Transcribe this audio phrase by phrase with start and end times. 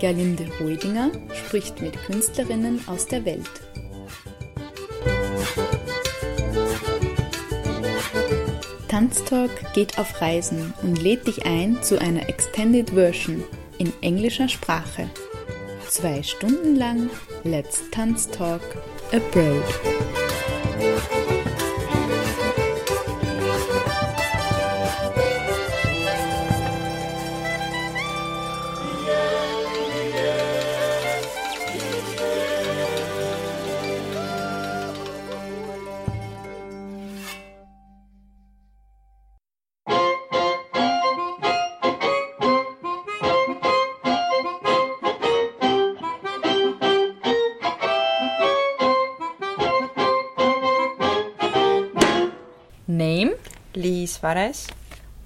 [0.00, 3.50] Gerlinde Hoidinger spricht mit Künstlerinnen aus der Welt.
[8.88, 13.44] Tanztalk geht auf Reisen und lädt dich ein zu einer Extended Version
[13.78, 15.08] in englischer Sprache.
[15.88, 17.08] Zwei Stunden lang
[17.44, 18.62] Let's Tanztalk
[19.12, 20.19] Abroad.
[54.34, 54.70] Liis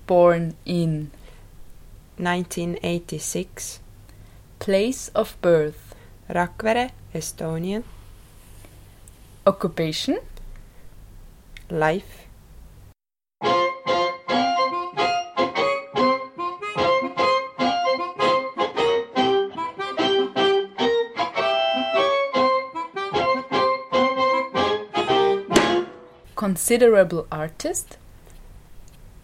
[0.07, 1.11] born in
[2.17, 3.81] 1986,
[4.59, 5.95] place of birth,
[6.29, 7.83] Rakvere, Estonia,
[9.47, 10.19] occupation,
[11.71, 12.27] life,
[26.37, 27.97] considerable artist,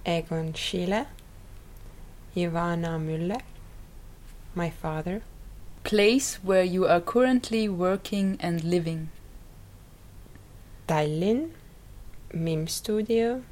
[0.06, 1.06] Egon Schiele,
[2.34, 3.42] Ivana Müller,
[4.54, 5.22] my father,
[5.84, 9.10] place where you are currently working and living,
[10.88, 11.50] Tallinn,
[12.32, 13.42] MIM studio,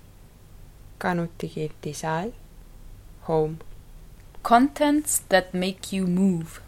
[0.99, 2.33] Kanuti Gildi Saal,
[3.23, 3.59] home,
[4.43, 6.63] contents that make you move,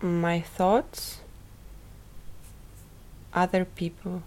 [0.00, 1.20] my thoughts,
[3.32, 4.22] other people,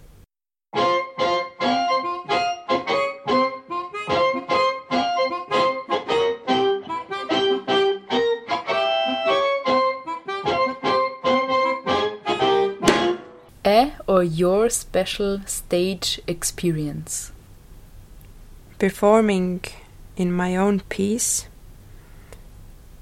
[14.37, 17.31] your special stage experience,
[18.77, 19.61] performing
[20.15, 21.47] in my own piece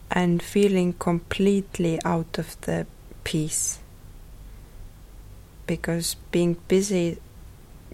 [0.10, 2.88] and feeling completely out of the
[3.26, 3.80] piece
[5.68, 7.18] because being busy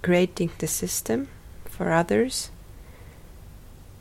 [0.03, 1.28] creating the system
[1.66, 2.52] for others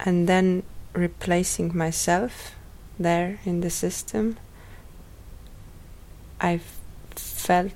[0.01, 0.63] and then
[0.93, 2.55] replacing myself
[2.99, 4.37] there in the system
[6.41, 6.61] I
[7.15, 7.73] felt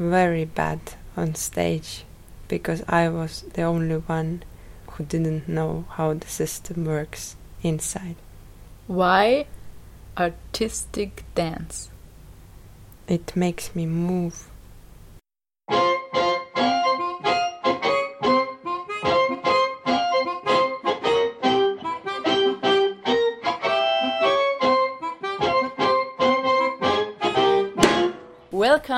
[0.00, 0.80] very bad
[1.16, 2.04] on stage
[2.48, 4.42] because I was the only one
[4.88, 8.16] who didn't know how the system works inside.
[8.86, 9.46] why
[10.18, 11.90] artistic dance,
[13.06, 14.49] It makes me move.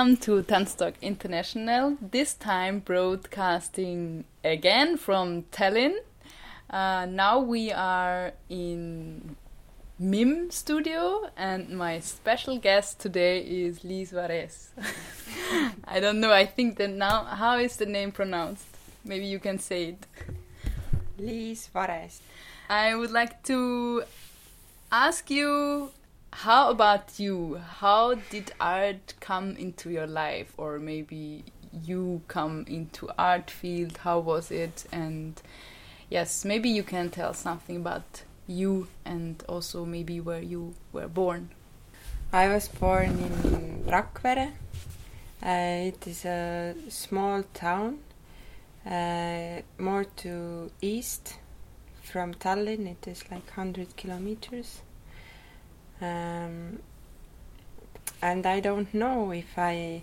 [0.02, 5.94] Welcome to Tanztalk International, this time broadcasting again from Tallinn.
[6.68, 9.36] Uh, now we are in
[10.00, 14.70] MIM studio, and my special guest today is Liis Vares.
[15.84, 18.66] I don't know, I think that now, how is the name pronounced?
[19.04, 20.06] Maybe you can say it.
[21.16, 22.18] Liis Vares.
[22.68, 24.02] I would like to
[24.90, 25.92] ask you
[26.32, 27.60] how about you?
[27.78, 31.44] How did art come into your life or maybe
[31.84, 33.98] you come into art field?
[33.98, 34.86] How was it?
[34.90, 35.40] And
[36.10, 41.50] yes, maybe you can tell something about you and also maybe where you were born.
[42.32, 43.10] I was born
[43.44, 44.52] in Rakvere.
[45.44, 47.98] Uh, it is a small town,
[48.86, 51.34] uh, more to east
[52.02, 52.86] from Tallinn.
[52.86, 54.80] It is like 100 kilometers
[56.02, 56.80] um,
[58.20, 60.02] and I don't know if I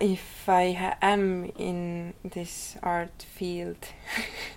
[0.00, 3.76] if I am in this art field,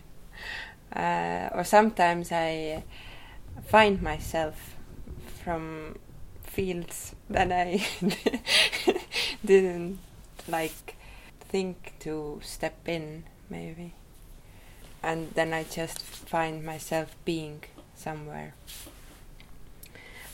[0.96, 2.84] uh, or sometimes I
[3.66, 4.76] find myself
[5.44, 5.98] from
[6.44, 7.86] fields that I
[9.46, 10.00] didn't
[10.48, 10.96] like
[11.40, 13.94] think to step in, maybe,
[15.04, 17.64] and then I just find myself being
[17.96, 18.54] somewhere.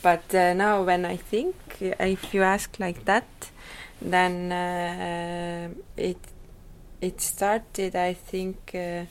[0.02, 3.50] But uh, now, when I think, if you ask like that,
[4.00, 6.18] then uh, it
[7.00, 9.04] it started I think uh,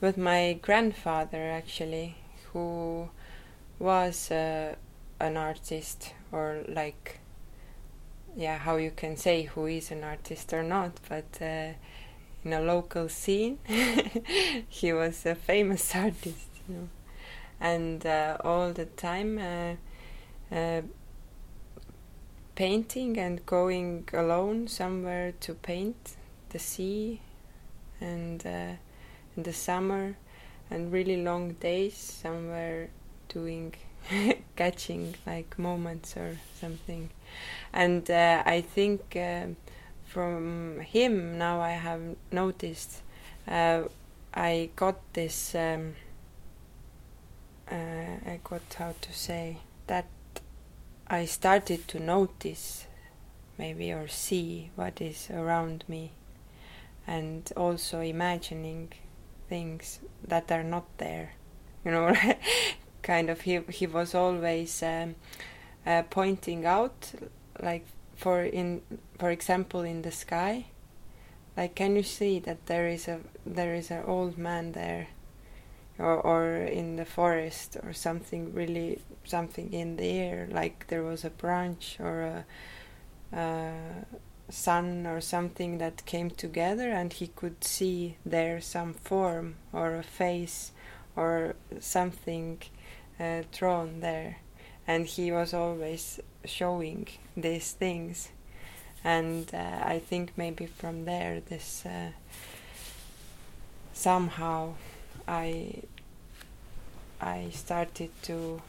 [0.00, 2.16] with my grandfather actually
[2.52, 3.08] who
[3.78, 4.74] was uh,
[5.20, 7.18] an artist or like
[8.36, 11.72] yeah how you can say who is an artist or not but uh,
[12.44, 13.58] in a local scene
[14.68, 16.88] he was a famous artist you know.
[17.60, 19.74] And uh, all the time uh,
[22.54, 26.16] painting and going alone somewhere to paint
[26.50, 27.20] the sea
[28.00, 28.74] and uh,
[29.36, 30.16] in the summer
[30.70, 32.88] and really long days somewhere
[33.28, 33.74] doing
[34.56, 37.10] catching like moments or something.
[37.72, 39.46] And uh, i think uh,
[40.06, 43.00] from him now i have noticed
[43.48, 43.82] uh,
[44.34, 45.94] i got this um,
[47.70, 49.56] uh, i got how to say
[49.86, 50.04] that
[51.12, 52.86] I started to notice
[53.58, 56.12] maybe or see what is around me
[57.06, 58.94] and also imagining
[59.46, 61.34] things that are not there.
[61.84, 62.16] You know
[63.02, 65.16] kind of he he was always um,
[65.84, 67.12] uh, pointing out
[67.60, 67.84] like
[68.16, 68.80] for in
[69.18, 70.64] for example in the sky
[71.58, 75.08] like can you see that there is a there is an old man there
[75.98, 81.24] or, or in the forest or something really something in the air like there was
[81.24, 83.72] a branch or a, a
[84.52, 90.02] sun or something that came together and he could see there some form or a
[90.02, 90.72] face
[91.16, 92.58] or something
[93.18, 94.38] uh, drawn there.
[94.86, 98.30] And he was always showing these things.
[99.04, 102.12] And uh, i think maybe from there this uh,
[103.92, 104.74] somehow
[105.32, 105.82] I
[107.18, 108.60] I started to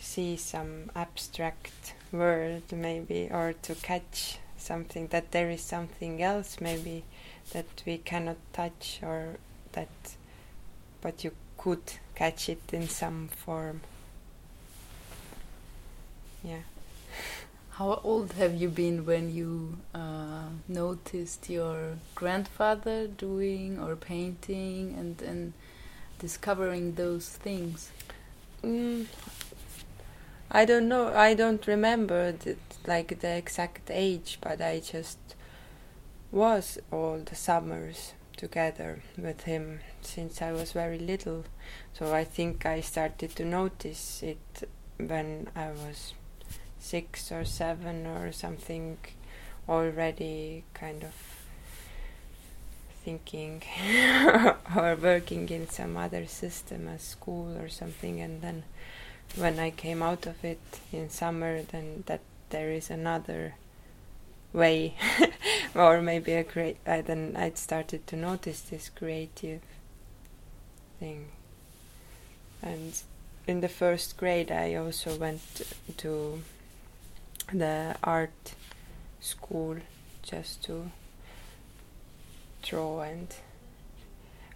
[0.00, 7.04] see some abstract world maybe or to catch something that there is something else maybe
[7.52, 9.36] that we cannot touch or
[9.72, 10.16] that
[11.00, 13.82] but you could catch it in some form.
[16.42, 16.64] Yeah.
[17.70, 25.22] How old have you been when you uh, noticed your grandfather doing or painting and
[25.22, 25.52] and
[26.18, 27.90] discovering those things?
[28.62, 29.06] Mm,
[30.50, 31.14] I don't know.
[31.14, 35.18] I don't remember the, like the exact age, but I just
[36.32, 41.44] was all the summers together with him since I was very little.
[41.92, 44.68] So I think I started to notice it
[44.98, 46.14] when I was
[46.78, 48.98] six or seven or something
[49.68, 51.35] already kind of
[53.06, 53.62] thinking
[54.76, 58.64] or working in some other system as school or something and then
[59.36, 63.54] when I came out of it in summer then that there is another
[64.52, 64.94] way
[65.74, 69.60] or maybe a great I then I started to notice this creative
[70.98, 71.26] thing.
[72.60, 73.00] And
[73.46, 75.62] in the first grade I also went
[75.98, 76.42] to
[77.52, 78.54] the art
[79.20, 79.76] school
[80.22, 80.90] just to
[82.68, 83.28] draw and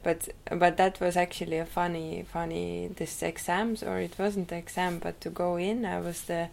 [0.03, 5.21] but but that was actually a funny funny this exams or it wasn't exam but
[5.21, 6.49] to go in I was the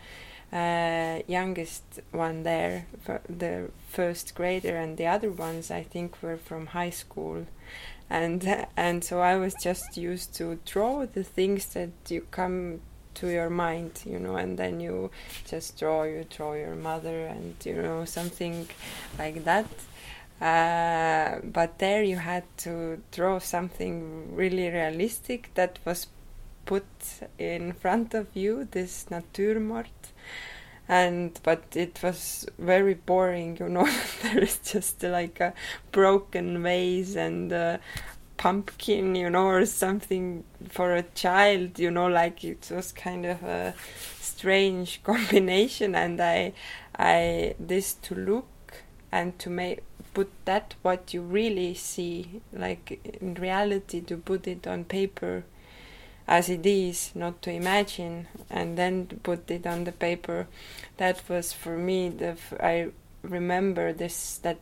[0.52, 2.86] uh, youngest one there
[3.28, 7.46] the first grader and the other ones I think were from high school.
[8.10, 12.80] And and so I was just used to draw the things that you come
[13.16, 15.10] to your mind you know and then you
[15.46, 18.70] just draw you draw your mother and you know something
[19.18, 19.66] like that
[20.40, 26.08] uh, but there you had to draw something really realistic that was
[26.66, 26.86] put
[27.40, 29.88] in front of you, this naturmort.
[30.88, 33.90] And but it was very boring, you know.
[34.22, 35.54] there is just like a
[35.92, 37.80] broken vase and a
[38.38, 42.08] pumpkin, you know, or something for a child, you know.
[42.08, 43.74] Like it was kind of a
[44.22, 46.54] strange combination, and I,
[46.98, 48.48] I this to look
[49.12, 49.84] and to make
[50.18, 55.44] put that what you really see like in reality to put it on paper
[56.28, 60.48] as it is, not to imagine, and then put it on the paper.
[60.98, 62.88] That was for me the f- I
[63.22, 64.58] remember this that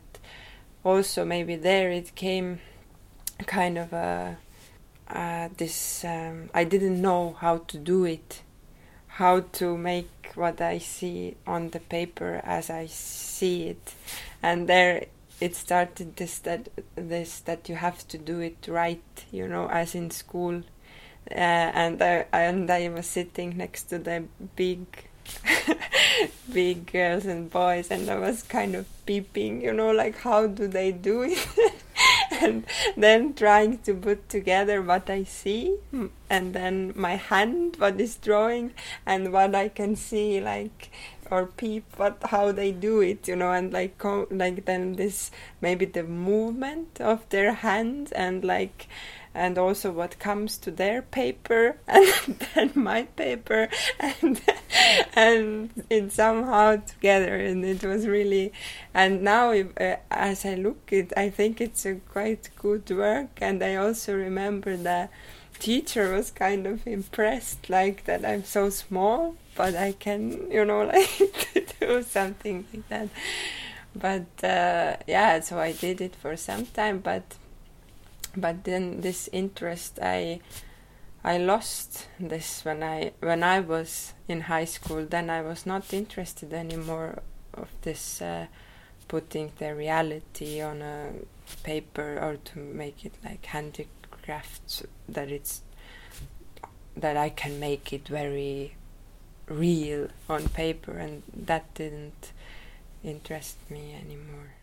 [0.84, 2.60] also maybe there it came
[3.46, 4.38] kind of a
[5.08, 8.42] uh, this um, I didn't know how to do it,
[9.08, 13.94] how to make what I see on the paper as I see it,
[14.44, 15.06] and there
[15.40, 19.96] it started this that this that you have to do it right, you know, as
[19.96, 20.64] in school,
[21.32, 24.26] uh, and I and I was sitting next to the
[24.56, 24.86] big.
[26.54, 30.68] big girls and boys and I was kind of peeping you know like how do
[30.68, 31.48] they do it?
[32.42, 32.66] And
[32.98, 35.78] then trying to put together what I see.
[35.94, 38.74] Mm, and then my hand what is drawing
[39.06, 40.92] and what I can see like
[41.32, 44.02] or peep what how they do it you know and like
[44.32, 48.88] like then this maybe the movement of their hands and like
[49.36, 53.68] and also what comes to their paper and then my paper.
[54.00, 54.42] And
[55.14, 58.54] and it somehow together and it was really
[58.94, 63.38] and now if, uh, as I look it I think it's a quite good work.
[63.42, 65.10] And I also remember the
[65.60, 70.84] teacher was kind of impressed like that I'm so small but I can you know
[70.94, 73.10] like do something like that
[73.96, 77.36] but uh, yeah so I did it for some time but
[78.36, 80.42] but then this interest I
[81.26, 85.08] I lost this when I when I was in high school.
[85.10, 88.46] Then I was not interested anymore of this uh,
[89.08, 91.14] putting the reality on a
[91.64, 95.62] paper or to make it like handicrafts that it's
[96.96, 98.76] that I can make it very
[99.48, 102.32] real on paper and that didn't
[103.04, 104.56] interest me anymore.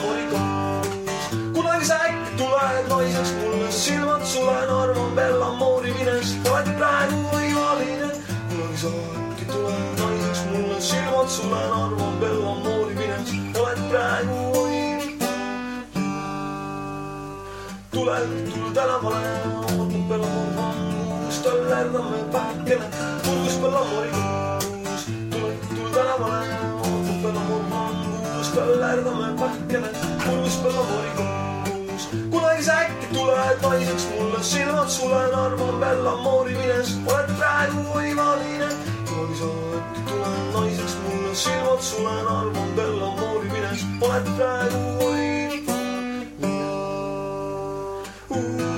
[0.00, 6.48] Kun Kunagi sä äkki mun naiseks mulle, silmad sulen, arvan Bella Moori minest.
[6.50, 8.10] oled praegu võimaline,
[8.48, 10.80] kunagi sa äkki tuled naiseks mulle,
[11.28, 13.58] sulen, arvan Bella Moori minest.
[13.60, 14.46] oled praegu
[17.96, 18.20] tule
[18.54, 18.96] tule tänä
[19.78, 22.86] ootab Bella Moori vangus, tal lärmame pähkene,
[23.24, 25.04] purgus Bella Moori kaus.
[25.30, 26.55] tuled, tule
[28.86, 29.88] Tal lärmame päikene,
[30.24, 32.04] purgus Bellamorikuus.
[32.30, 38.70] kunagi sa äkki tuled naiseks mulle, silmad sulen, arvan Bellamori mines, oled praegu võimaline.
[39.08, 45.26] kunagi sa äkki tuled naiseks mulle, silmad sulen, arvan Bellamori mines, oled praegu võimaline.
[48.28, 48.75] tule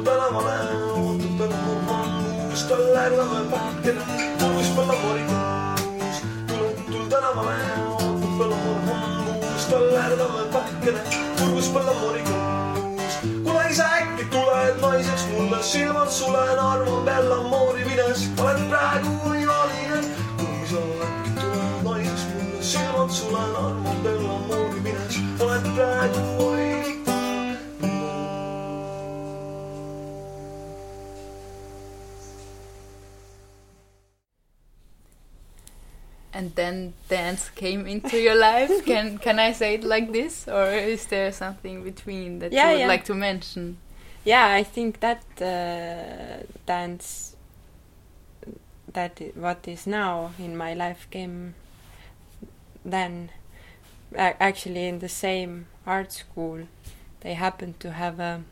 [0.00, 3.94] Tuttanava mão, tuttanava mão Estalava a pátria,
[4.40, 6.16] não espalha moribus
[6.86, 10.94] Tuttanava mão, tuttanava mão Estalava a pátria,
[11.38, 12.32] não espalha moribus
[13.44, 19.09] Kunagis äkki tuled naiseks mulle silmad sulen, armu on bella moori mines olen praegu
[36.50, 38.84] And then dance came into your life.
[38.86, 42.72] Can can I say it like this, or is there something between that Yeah, you
[42.72, 42.88] would yeah.
[42.88, 43.76] like to mention?
[44.22, 47.34] yeah i think that uh, dance
[48.92, 51.54] that what is now in my life came
[52.84, 53.30] then
[54.16, 56.66] actually in the same art school
[57.20, 58.42] they happened to have a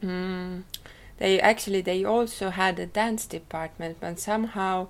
[0.00, 0.62] mm,
[1.18, 4.86] they actually they also had a dance department but somehow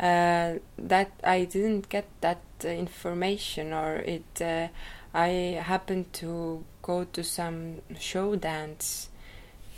[0.00, 4.68] uh, that i didn't get that uh, information or it uh,
[5.14, 5.28] i
[5.62, 9.08] happened to go to some show dance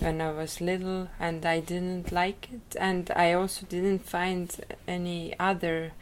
[0.00, 4.54] when I was little, and I didn't like it, and I also didn't find
[4.88, 5.92] any other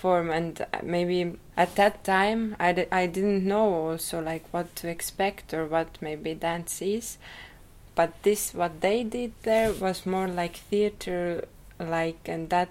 [0.00, 4.88] form and maybe at that time I, d- I didn't know also like what to
[4.88, 7.18] expect or what maybe dance is.
[7.94, 11.44] But this what they did there was more like theater
[11.78, 12.70] like and that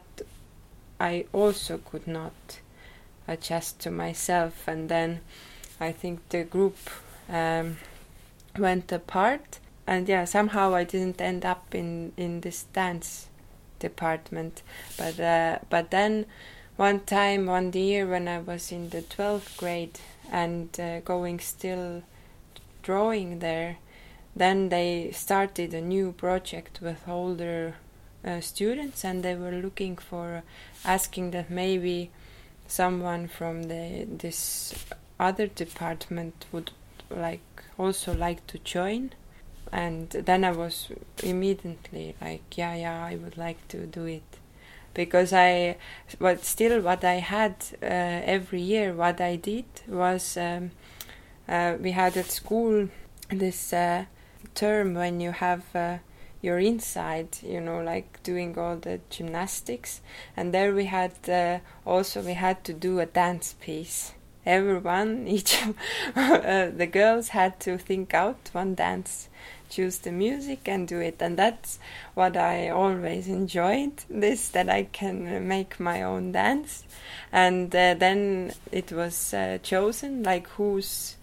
[0.99, 2.59] I also could not
[3.27, 5.21] adjust to myself and then
[5.79, 6.77] I think the group
[7.29, 7.77] um,
[8.57, 9.59] went apart.
[9.87, 13.27] And yeah somehow I didn't end up in in this dance
[13.79, 14.61] department.
[14.97, 16.25] But uh, but then
[16.79, 19.99] one time, one year when I was in the 12th grade
[20.31, 22.03] and uh, going still
[22.83, 23.79] drawing there,
[24.33, 27.75] then they started a new project with older
[28.25, 30.43] uh, students and they were looking for
[30.85, 32.11] asking that maybe
[32.67, 34.73] someone from the this
[35.19, 36.71] other department would
[37.09, 39.11] like also like to join.
[39.71, 40.87] And then i was
[41.21, 44.23] immediately like yeah yeah i would like to do it.
[44.95, 45.77] Because I,
[46.19, 50.71] but still, what I had uh, every year, what I did was um,
[51.47, 52.89] uh, we had at school
[53.29, 54.05] this uh,
[54.55, 55.63] term when you have
[56.39, 60.01] uh, your inside, you know, like doing all the gymnastics,
[60.35, 64.13] and there we had uh, also we had to do a dance piece.
[64.45, 65.61] Everyone, each
[66.15, 69.29] uh, the girls had to think out one dance
[69.69, 71.21] choose the music and do it.
[71.21, 71.79] And that's
[72.15, 76.83] what i always enjoyed this that i can make my own dance.
[77.31, 81.15] And uh, then it was uh, chosen like whose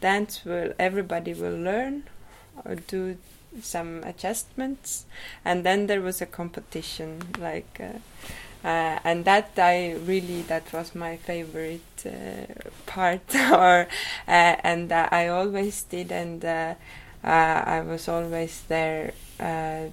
[0.00, 2.04] dance will everybody will learn
[2.64, 3.16] or do
[3.60, 5.06] some adjustments.
[5.44, 7.98] And then there was a competition like uh,
[8.64, 13.22] uh, and that I really that was my favorite uh, part.
[13.34, 13.88] Or
[14.28, 16.74] uh, and I always did and uh,
[17.24, 19.86] I was always there uh,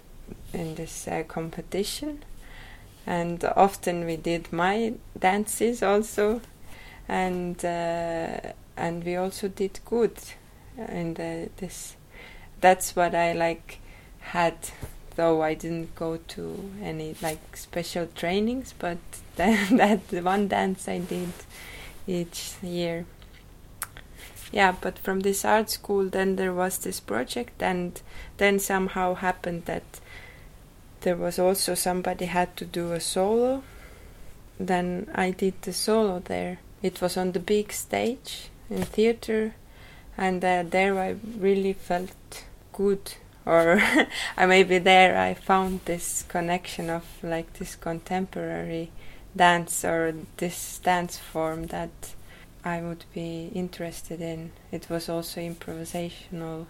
[0.54, 2.24] in this uh, competition,
[3.06, 6.42] and often we did my dances also,
[7.08, 10.18] and and we also did good
[10.90, 11.96] in the, this.
[12.62, 13.80] That's what I like
[14.20, 14.56] had
[15.16, 18.98] though I didn't go to any like special trainings, but
[19.36, 21.34] that one dance I did
[22.08, 23.06] each year.
[24.52, 28.02] Yeah but from this art school then there was this project and
[28.38, 30.00] then somehow happened that
[31.02, 33.64] there was also somebody had to do a solo.
[34.60, 36.60] Then i did the solo there.
[36.82, 39.54] It was on the big stage in theater
[40.18, 43.14] and uh, there i really felt good
[43.46, 43.82] or
[44.38, 48.92] I maybe there I found this connection of like this contemporary
[49.36, 52.14] dance or this dance form that
[52.64, 54.52] I would be interested in.
[54.72, 56.66] It was also improvisational.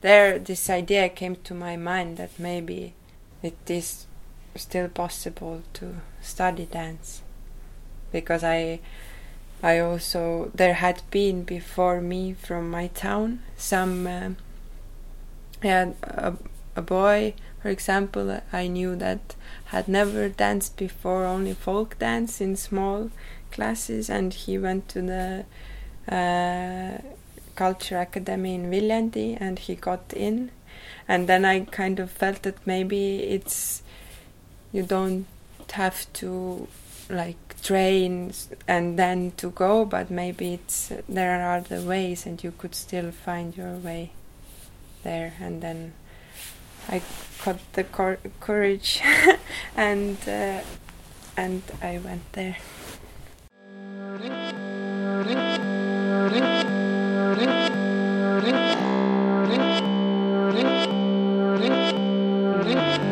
[0.00, 2.94] There, this idea came to my mind that maybe
[3.42, 4.06] it is
[4.56, 7.22] still possible to study dance
[8.12, 8.80] because I
[9.62, 14.30] I also there had been before me from my town some uh,
[15.64, 16.34] yeah a,
[16.76, 19.34] a boy for example I knew that
[19.66, 23.10] had never danced before only folk dance in small
[23.50, 25.44] classes and he went to the
[26.14, 26.98] uh,
[27.54, 30.50] culture academy in Viljandi and he got in.
[31.08, 33.82] And then I kind of felt that maybe it's
[34.72, 35.26] you don't
[35.72, 36.68] have to
[37.10, 38.32] like train
[38.66, 43.10] and then to go but maybe it's there are other ways and you could still
[43.10, 44.10] find your way
[45.04, 45.92] there and then
[46.88, 47.00] I
[47.44, 49.00] got the cor- courage
[49.76, 50.60] and uh,
[51.36, 52.56] and I went there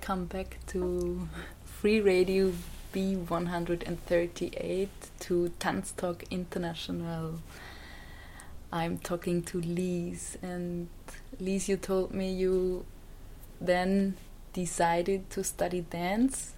[0.00, 1.28] Welcome back to
[1.66, 2.54] Free Radio
[2.94, 4.88] B138
[5.20, 7.40] to Tanztalk International.
[8.72, 10.42] I'm talking to Liis.
[10.42, 10.88] And
[11.38, 12.86] Liis, you told me you
[13.60, 14.16] then
[14.54, 16.54] decided to study dance.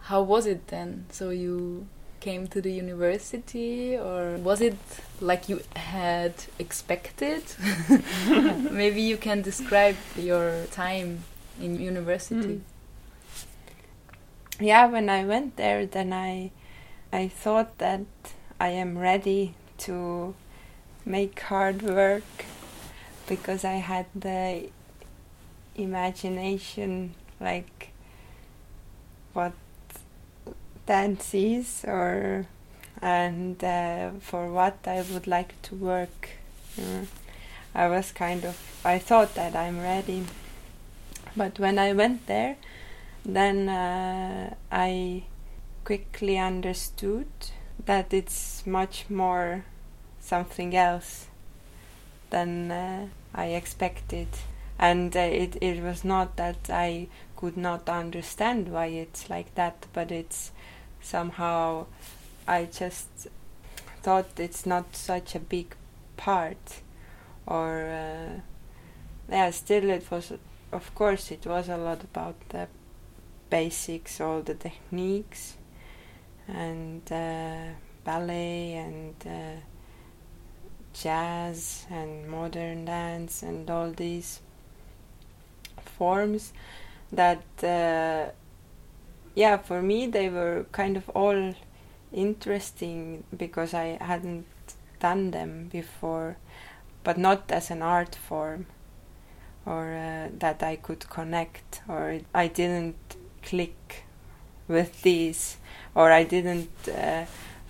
[0.00, 1.06] How was it then?
[1.10, 1.86] So you
[2.18, 4.74] came to the university, or was it
[5.20, 7.44] like you had expected?
[8.28, 11.22] Maybe you can describe your time
[11.60, 12.60] in university.
[12.60, 12.60] Mm.
[14.60, 16.50] Yeah, when I went there, then I,
[17.12, 18.06] I thought that
[18.60, 20.34] I am ready to
[21.04, 22.46] make hard work
[23.26, 24.68] because I had the
[25.74, 27.90] imagination like
[29.32, 29.52] what
[30.86, 32.46] dance is or
[33.02, 36.30] and uh, for what I would like to work.
[36.78, 37.04] Uh,
[37.74, 40.24] I was kind of I thought that I'm ready,
[41.36, 42.56] but when I went there,
[43.24, 45.24] then uh, I
[45.84, 47.26] quickly understood
[47.84, 49.64] that it's much more
[50.20, 51.26] something else
[52.30, 54.28] than uh, I expected.
[54.78, 59.86] And uh, it, it was not that I could not understand why it's like that,
[59.92, 60.50] but it's
[61.00, 61.86] somehow
[62.48, 63.28] I just
[64.02, 65.74] thought it's not such a big
[66.16, 66.80] part.
[67.46, 68.40] Or, uh,
[69.30, 70.32] yeah, still it was,
[70.74, 72.68] of course, it was a lot about the
[73.48, 75.56] basics, all the techniques,
[76.48, 77.68] and uh,
[78.04, 79.60] ballet and uh,
[80.92, 84.40] jazz and modern dance and all these
[85.98, 86.52] forms
[87.12, 88.30] that uh,
[89.34, 91.54] yeah for me they were kind of all
[92.12, 94.46] interesting because I hadn't
[95.00, 96.36] done them before
[97.02, 98.66] but not as an art form
[99.66, 104.04] or uh, that I could connect or I didn't click
[104.68, 105.56] with these
[105.94, 107.24] or I didn't uh,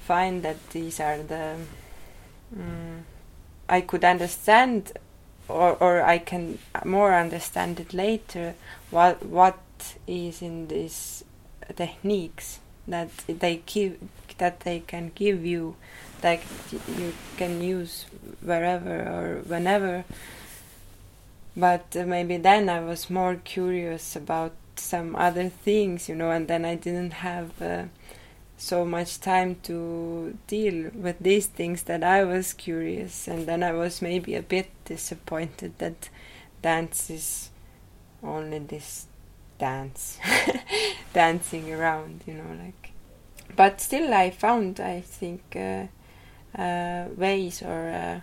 [0.07, 1.57] find that these are the
[2.57, 3.03] mm,
[3.69, 4.93] I could understand
[5.49, 8.55] or or I can more understand it later
[8.91, 9.59] what what
[10.07, 11.25] is in these
[11.77, 13.99] techniques that they give
[14.39, 15.77] that they can give you
[16.21, 16.41] that
[16.99, 18.07] you can use
[18.43, 20.05] wherever or whenever
[21.57, 26.49] but uh, maybe then I was more curious about some other things you know and
[26.49, 27.85] then I didn't have uh,
[28.57, 33.73] so much time to deal with these things that I was curious, and then I
[33.73, 36.09] was maybe a bit disappointed that
[36.63, 37.51] dance is
[38.23, 39.07] only this
[39.59, 40.19] dance,
[41.13, 42.93] dancing around, you know, like.
[43.57, 45.87] But still, I found, I think, uh,
[46.59, 48.21] uh, ways or uh,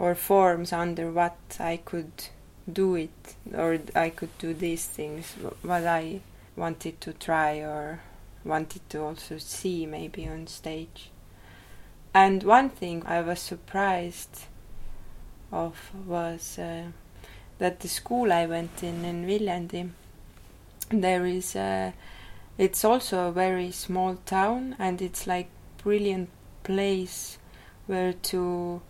[0.00, 2.10] or forms under what I could
[2.72, 6.20] do it, or I could do these things, what I
[6.56, 8.00] wanted to try or
[8.42, 11.10] wanted to also see maybe on stage.
[12.14, 14.46] And one thing I was surprised
[15.52, 16.84] of was uh,
[17.58, 19.90] that the school I went in in Viljandi,
[20.88, 21.92] there is a,
[22.56, 25.50] it's also a very small town and it's like
[25.84, 26.30] brilliant
[26.62, 27.36] place
[27.86, 28.80] where to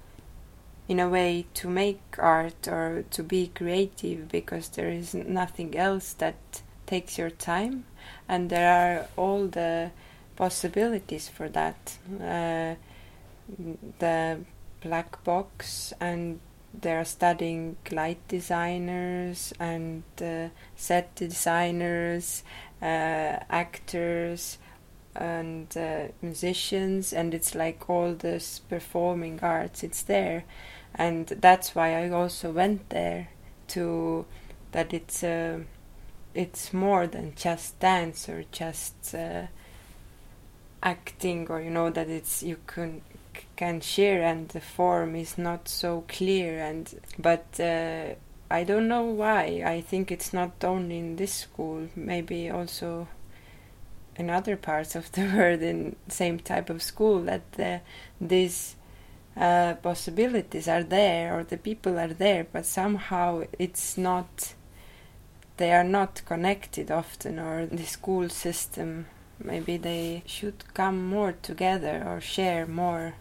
[0.91, 6.13] in a way to make art or to be creative because there is nothing else
[6.15, 7.85] that takes your time
[8.29, 9.91] and there are all the
[10.35, 11.97] possibilities for that.
[12.21, 12.75] Uh,
[13.99, 14.41] the
[14.81, 16.41] black box, and
[16.73, 22.43] they're studying light designers and uh, set designers,
[22.81, 24.59] uh, actors,
[25.15, 29.83] and uh, musicians, and it's like all this performing arts.
[29.83, 30.45] It's there,
[30.95, 33.29] and that's why I also went there
[33.69, 34.27] to
[34.73, 35.61] that it's uh,
[36.35, 39.47] it's more than just dance or just uh,
[40.83, 43.03] acting or you know that it's you can
[43.57, 48.15] can share and the form is not so clear and but uh,
[48.53, 49.63] I don't know why.
[49.65, 53.07] I think it's not only in this school maybe also
[54.17, 57.81] in other parts of the world in same type of school that the,
[58.21, 58.75] these
[59.37, 64.55] uh, possibilities are there or the people are there but somehow it's not
[65.57, 69.07] they are not connected often or the school system
[69.45, 73.15] maybe they should come more together or share more.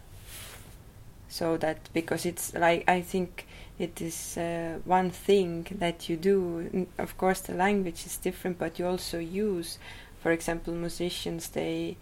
[1.28, 3.46] So that because it's like i think
[3.78, 8.80] it is uh, one thing that you do of course the language is different but
[8.80, 9.78] you also use
[10.20, 11.96] for example musicians they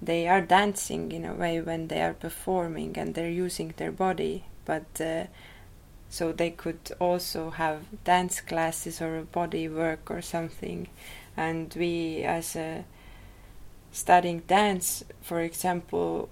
[0.00, 4.44] they are dancing in a way when they are performing and they're using their body
[4.66, 5.24] but uh,
[6.08, 10.88] so they could also have dance classes or body work or something.
[11.36, 12.84] And we as a
[13.92, 16.28] studying dance for example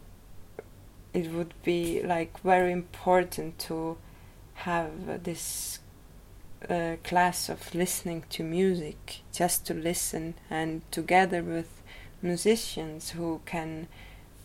[1.14, 3.96] it would be like very important to
[4.55, 5.79] have this
[6.68, 11.83] uh, class of listening to music, just to listen and together with
[12.25, 13.87] musicians who can,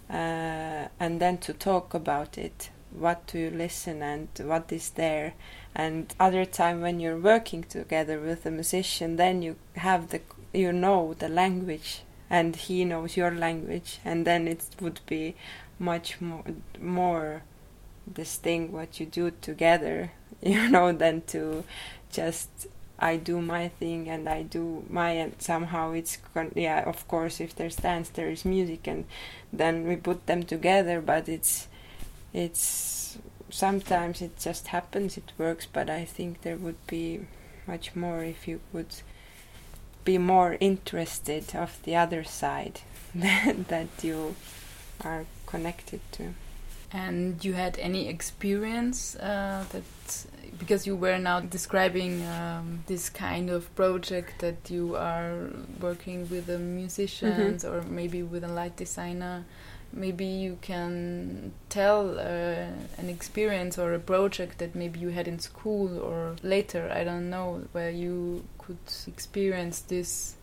[0.09, 2.69] uh, and then to talk about it.
[2.91, 5.33] What do you listen and what is there?
[5.75, 10.73] And other time when you're working together with a musician, then you have the you
[10.73, 15.35] know the language and he knows your language, and then it would be
[15.79, 16.43] much more
[16.79, 17.43] more
[18.05, 20.11] this thing what you do together
[20.41, 21.63] you know than to
[22.11, 22.49] just
[22.99, 27.39] I do my thing and I do my and somehow it's con- yeah of course
[27.39, 29.05] if there's dance there is music and
[29.51, 31.67] then we put them together but it's
[32.33, 33.17] it's
[33.49, 37.21] sometimes it just happens it works but I think there would be
[37.65, 38.95] much more if you would
[40.03, 42.81] be more interested of the other side
[43.15, 44.35] that you
[45.01, 46.33] are connected to.
[46.91, 50.25] And you had any experience uh, that
[50.59, 56.45] because you were now describing um, this kind of project that you are working with
[56.47, 57.69] the musicians Mhm.
[57.71, 59.43] or maybe with a light designer
[59.91, 62.67] maybe you can tell uh,
[63.01, 67.27] an experience or a project that maybe you had in school or later i don't
[67.29, 70.35] know where you could experience this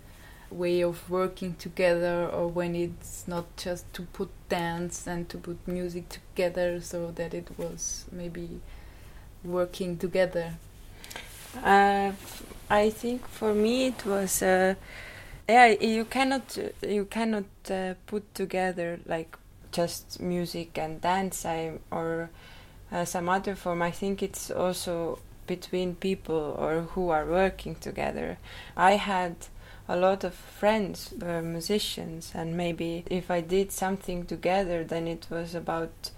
[0.51, 5.57] way of working together or when it's not just to put dance and to put
[5.69, 8.61] music together so that it was maybe
[9.47, 10.53] working together
[11.65, 12.13] Uh,
[12.69, 14.75] I think for me it was uh,
[15.49, 19.37] yeah you cannot you cannot uh, put together like
[19.73, 22.31] just music and dance I, or
[22.93, 23.83] uh, some other form.
[23.83, 28.39] I think it's also between people or who are working together.
[28.77, 29.37] I had
[29.89, 35.27] a lot of friends were musicians and maybe if I did something together then it
[35.31, 36.11] was about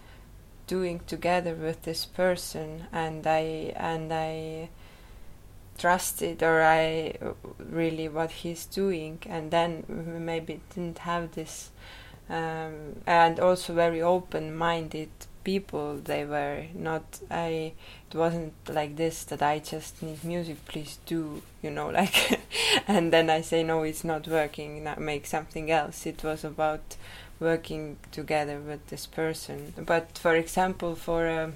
[0.69, 4.69] doing together with this person and I and I
[5.79, 7.17] trusted or I
[7.59, 9.19] really what he's doing.
[9.27, 9.85] And then
[10.25, 11.71] maybe didn't have this
[12.29, 15.09] um, and also very open-minded
[15.45, 16.67] people they were.
[16.75, 17.73] Not I
[18.11, 22.41] it wasn't like this that I just need music please do you know like
[22.87, 26.05] and then I say no it's not working make something else.
[26.07, 26.97] It was about
[27.41, 29.75] working together with this person.
[29.77, 31.55] But for example for um,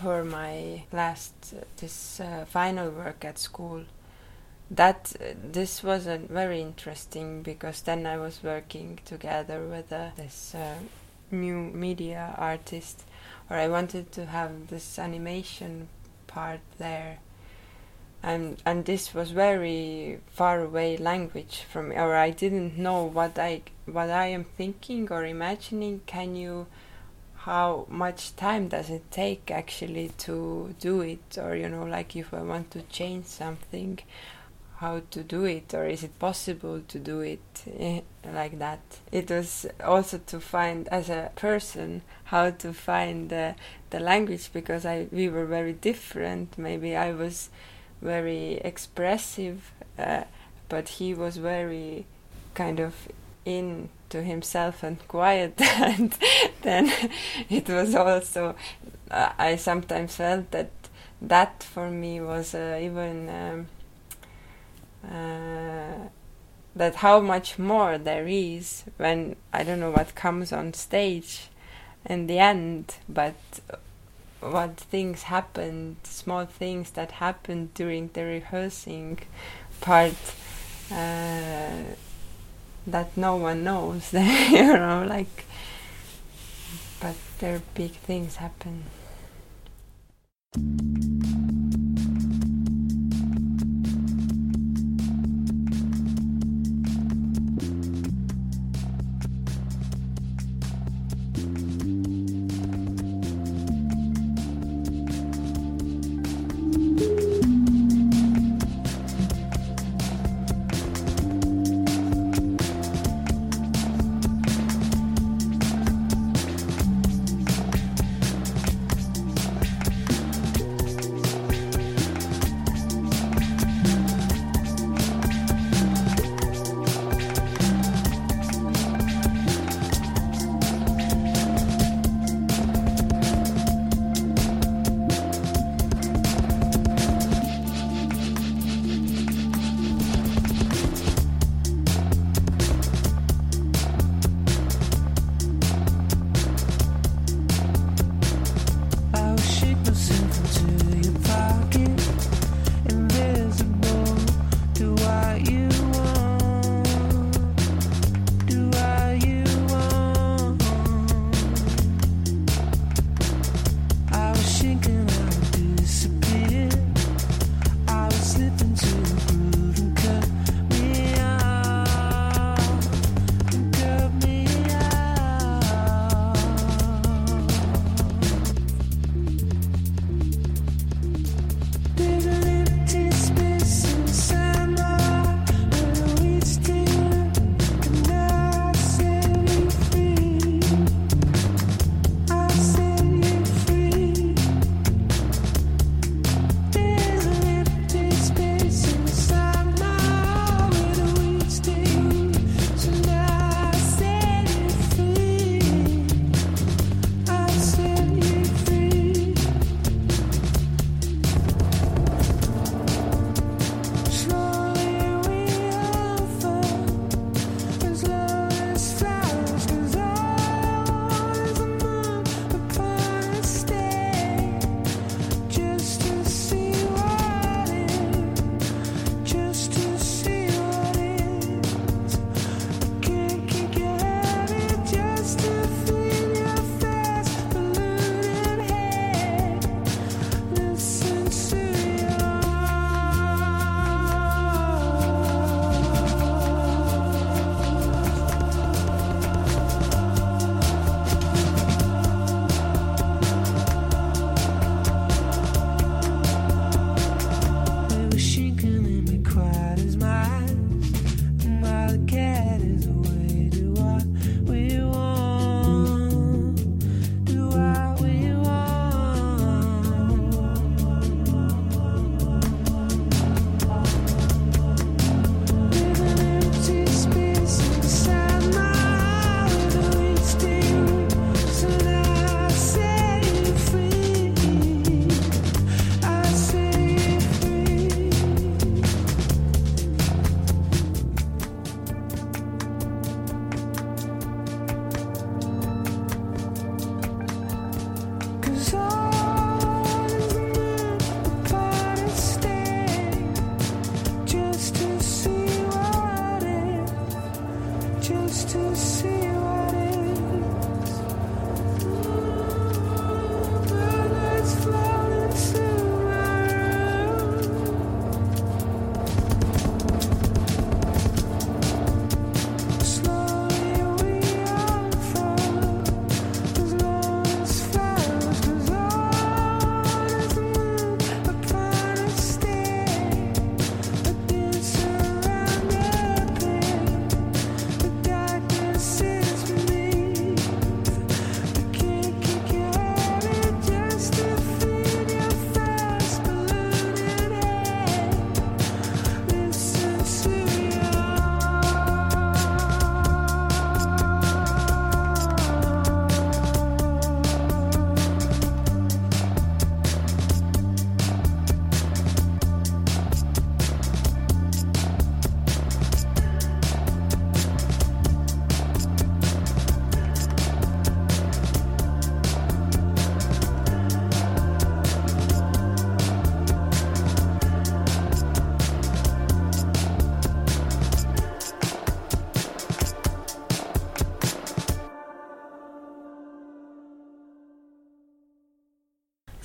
[0.00, 3.84] for my last uh, this uh, final work at school
[4.70, 10.10] that uh, this was a very interesting because then I was working together with uh,
[10.16, 10.76] this uh,
[11.30, 13.04] new media artist
[13.50, 15.88] or I wanted to have this animation
[16.26, 17.18] part there
[18.22, 23.62] and and this was very far away language from or I didn't know what I
[23.86, 26.02] what I am thinking or imagining.
[26.06, 26.66] Can you
[27.34, 31.36] how much time does it take actually to do it?
[31.36, 33.98] Or you know like if I want to change something
[34.76, 35.74] how to do it?
[35.74, 38.00] Or is it possible to do it eh,
[38.32, 38.80] like that?
[39.10, 43.54] It was also to find as a person how to find uh,
[43.90, 46.56] the language because I we were very different.
[46.56, 47.50] Maybe I was
[48.02, 50.24] very expressive uh,
[50.68, 52.06] but he was very
[52.54, 52.94] kind of
[53.44, 55.54] in to himself and quiet.
[55.80, 56.16] And
[56.62, 56.92] then
[57.50, 58.54] it was also
[59.10, 60.70] uh, I sometimes felt that
[61.20, 63.66] that for me was uh, even um,
[65.04, 66.08] uh,
[66.74, 71.50] that how much more there is when I don't know what comes on stage
[72.06, 73.34] in the end, but
[74.42, 79.20] what things happened, small things that happened during the rehearsing
[79.80, 80.14] part
[80.90, 81.82] uh,
[82.86, 85.44] that no one knows, you know, like,
[87.00, 88.84] but there are big things happen.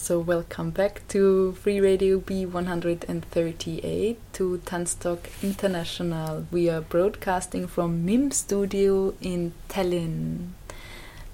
[0.07, 6.45] So welcome back to Free Radio B138 to Tanztalk International.
[6.49, 10.51] We are broadcasting from MIM Studio in Tallinn.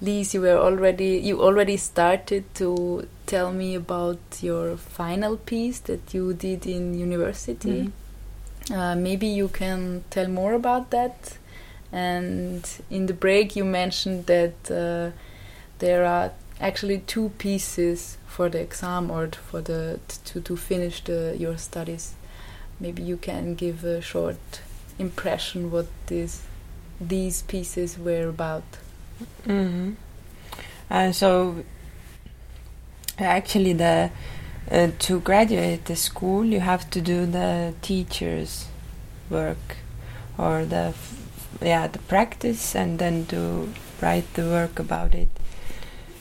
[0.02, 6.12] Liis, you were already you already started to tell me about your final piece that
[6.12, 7.92] you did in university.
[8.72, 11.38] Uh, maybe you can tell more about that.
[11.92, 15.12] And in the break, you mentioned that uh,
[15.78, 21.36] there are actually two pieces for the exam or for the to to finish the
[21.38, 22.14] your studies.
[22.80, 24.60] Maybe you can give a short
[24.98, 26.42] impression what this
[27.00, 28.64] these pieces were about.
[29.44, 29.92] hmm
[30.90, 31.62] And so,
[33.18, 34.10] actually, the
[34.70, 38.66] uh, to graduate the school, you have to do the teacher's
[39.30, 39.76] work,
[40.36, 40.92] or the
[41.62, 43.68] yeah the practice, and then to
[44.02, 45.28] write the work about it.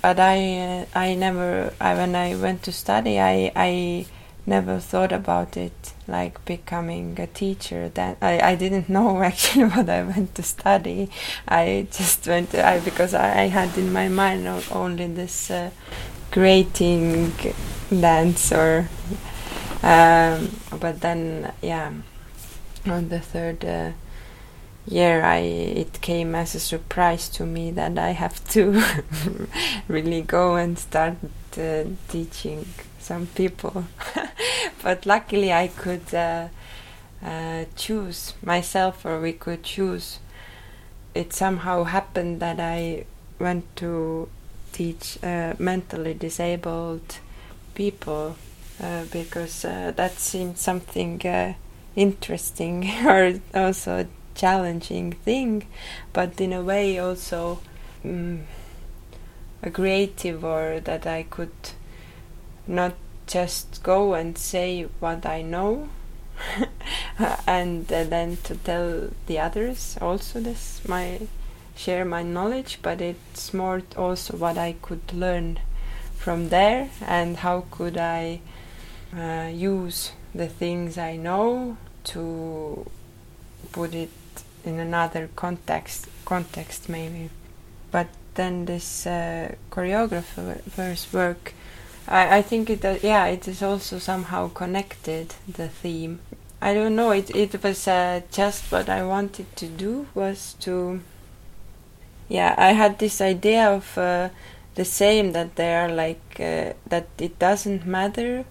[0.03, 4.05] But I I never I when I went to study I I
[4.45, 7.87] never thought about it like becoming a teacher.
[7.87, 11.09] Then I, I didn't know actually what I went to study.
[11.47, 15.71] I just went to, I because I, I had in my mind only this uh,
[16.31, 17.31] creating
[17.89, 18.89] dance or
[19.81, 21.93] um, but then yeah
[22.85, 23.91] on the third uh,
[24.85, 28.83] year I it came as a surprise to me that I have to
[29.87, 31.15] really go and start
[31.57, 32.65] uh, teaching
[32.99, 33.85] some people.
[34.83, 36.47] But luckily I could uh,
[37.25, 40.19] uh, choose myself or we could choose.
[41.15, 43.05] It somehow happened that I
[43.39, 44.27] went to
[44.73, 47.19] teach uh, mentally disabled
[47.75, 48.35] people
[48.81, 51.21] uh, because uh, that seemed something
[51.95, 54.05] interesting or also
[54.35, 55.67] challenging thing,
[56.11, 57.59] but in a way also
[58.03, 58.43] um,
[59.61, 61.51] a creative or that I could
[62.67, 62.93] not
[63.27, 65.89] just go and say what I know
[67.47, 71.21] and uh, then to tell the others also this my
[71.75, 75.59] share my knowledge but it's more also what I could learn
[76.17, 78.41] from there and how could I
[79.15, 82.89] uh, use the things I know to
[83.71, 84.09] put it
[84.65, 87.29] in another context context maybe.
[87.91, 91.53] But then this uh, choreographer's work
[92.07, 96.19] I, I think it uh, yeah it is also somehow connected the theme.
[96.61, 101.01] I don't know it it was uh, just what I wanted to do was to
[102.27, 104.29] yeah I had this idea of uh,
[104.75, 108.45] the same that they are like uh, that it doesn't matter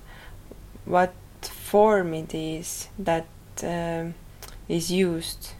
[0.84, 3.26] what form it is that
[3.62, 4.14] um,
[4.68, 5.52] is used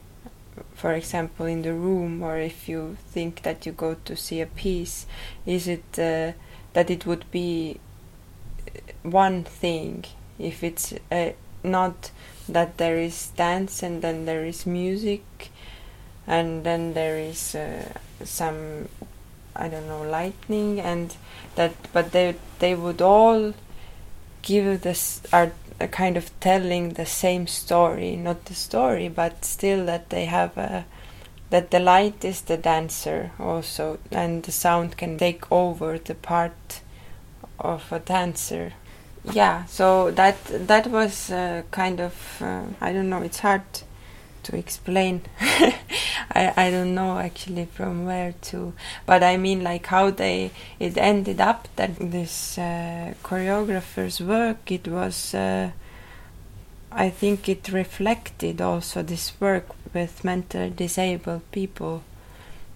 [0.83, 4.47] for example in the room or if you think that you go to see a
[4.47, 5.07] piece
[5.47, 6.33] is it uh,
[6.73, 7.79] that it would be
[9.03, 10.05] one thing?
[10.39, 11.31] If it's uh,
[11.63, 12.11] not
[12.49, 15.51] that there is dance and then there is music
[16.27, 17.93] and then there is uh,
[18.25, 18.89] some
[19.55, 21.15] I don't know lightning and
[21.57, 23.55] that but they they would all
[24.43, 25.23] give this
[25.83, 30.57] are kind of telling the same story not the story but still that they have
[30.57, 30.85] a
[31.51, 36.81] that the light is the dancer also and the sound can take over the part
[37.59, 38.73] of a dancer.
[39.25, 40.37] Yeah so that
[40.69, 43.63] that was uh, kind of uh, i don't know it's hard
[44.45, 45.23] to explain.
[46.35, 48.73] I, I don't know actually from where to
[49.07, 54.89] but i mean like how they it ended up that this uh, choreographer's work it
[54.89, 55.71] was uh,
[56.91, 62.03] i think it reflected also this work with mentally disabled people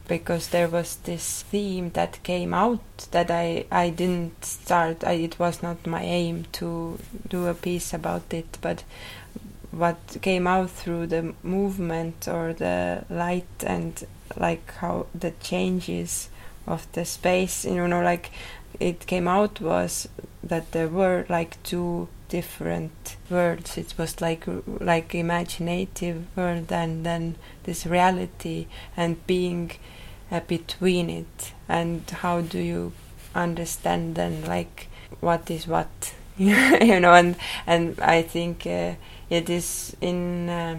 [0.09, 5.39] because there was this theme that came out that I, I didn't start I, it
[5.39, 6.99] was not my aim to
[7.29, 8.85] do a piece about it but
[9.77, 14.05] what came out through the movement or the light and
[14.37, 16.29] like how the changes
[16.67, 18.31] of the space you know like
[18.81, 20.09] it came out was
[20.43, 23.79] that there were like two different worlds.
[23.79, 24.45] It was like
[24.81, 28.67] like imaginative world and then this reality
[28.97, 29.73] and being
[30.31, 31.53] uh, between it.
[31.69, 32.93] And how do you
[33.35, 34.89] understand then like
[35.21, 36.15] what is what?
[36.39, 37.35] You know and
[37.67, 38.93] and i think uh,
[39.31, 40.79] it is in uh,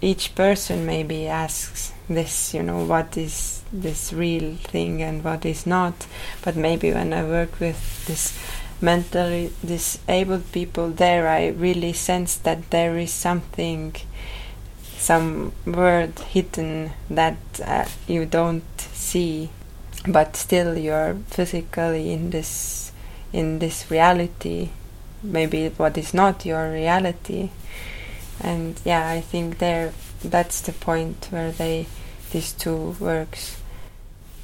[0.00, 5.66] each person maybe asks this you know what is this real thing and what is
[5.66, 6.06] not.
[6.42, 8.38] But maybe when i work with this
[8.80, 13.94] mentally disabled people there i really sense that there is something
[14.98, 19.50] some word hidden that uh, you don't see.
[20.06, 22.92] But still you're physically in this
[23.32, 24.70] in this reality
[25.24, 27.50] maybe what is not your reality.
[28.40, 31.86] And yeah i think there that's the point where they
[32.32, 33.60] these two works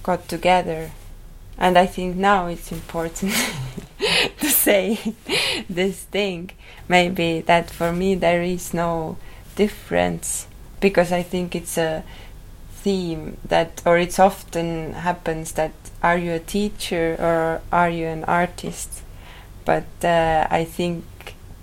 [0.03, 0.93] got together.
[1.59, 3.35] And i think now it's important
[4.41, 5.15] to say
[5.69, 6.51] this thing.
[6.89, 9.17] Maybe that for me there is no
[9.57, 10.47] difference
[10.81, 12.03] because i think it's a
[12.83, 15.73] theme that or it's often happens that
[16.03, 19.03] are you a teacher or are you an artist
[19.65, 21.05] but uh, I think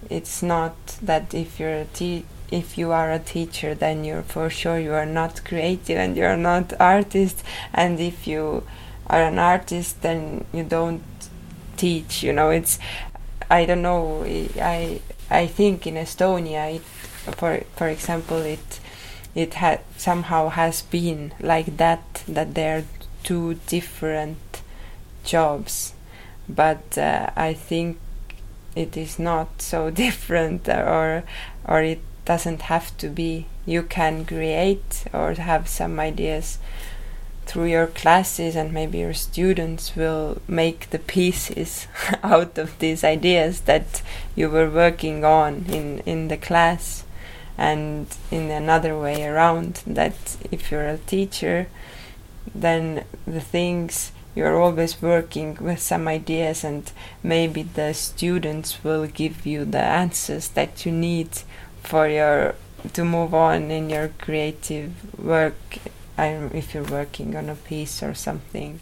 [0.09, 4.49] it's not that if you're a te- if you are a teacher then you're for
[4.49, 7.43] sure you are not creative and you're not artist.
[7.73, 8.63] And if you
[9.07, 11.03] are an artist then you don't
[11.75, 12.79] teach you know it's
[13.49, 16.81] I don't know I I think in Estonia it
[17.35, 18.79] for for example it
[19.35, 22.83] it had somehow has been like that that there are
[23.23, 24.61] two different
[25.23, 25.93] jobs
[26.49, 27.97] but uh, I think
[28.75, 31.23] it is not so different or
[31.65, 33.45] or it doesn't have to be.
[33.65, 36.57] You can create or have some ideas
[37.45, 41.87] through your classes and maybe your students will make the pieces
[42.23, 44.01] out of these ideas that
[44.35, 47.05] you were working on in in the class
[47.57, 51.67] and in another way around that if you're a teacher
[52.53, 56.91] then the things you're always working with some ideas and
[57.23, 61.29] maybe the students will give you the answers that you need
[61.81, 62.53] for your
[62.93, 65.79] to move on in your creative work.
[66.19, 68.79] If you're working on a piece or something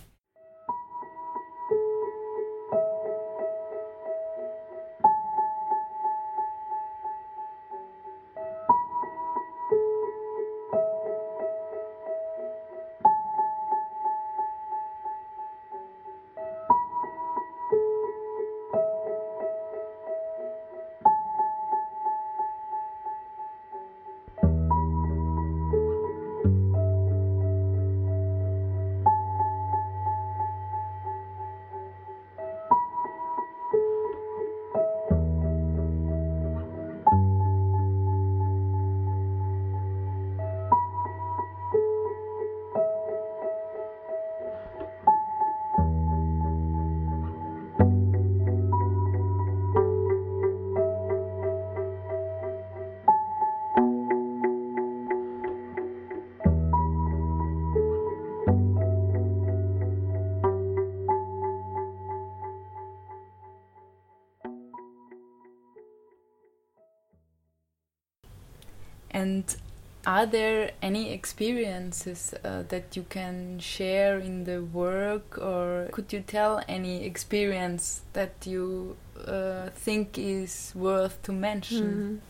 [70.26, 76.22] are there any experiences uh, that you can share in the work, or could you
[76.22, 78.98] tell any experience that you
[79.28, 82.22] uh, think is worth to mention?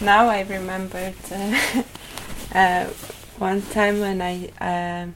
[0.00, 0.02] Mm.
[0.02, 1.82] Now I remembered uh,
[2.54, 2.84] uh,
[3.38, 4.50] one time when I.
[4.60, 5.14] um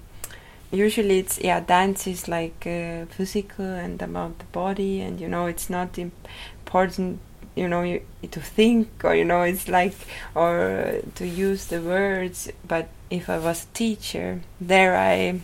[0.73, 5.47] usually it's yeah dance is like uh, physical and about the body and you know
[5.47, 7.21] it's not important
[7.55, 9.95] you know you, to think or you know it's like
[10.35, 15.41] or to use the words but if i was a teacher there i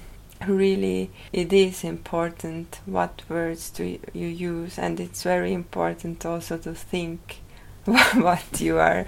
[0.46, 6.74] really it is important what words do you use and it's very important also to
[6.74, 7.40] think
[7.84, 9.06] what you are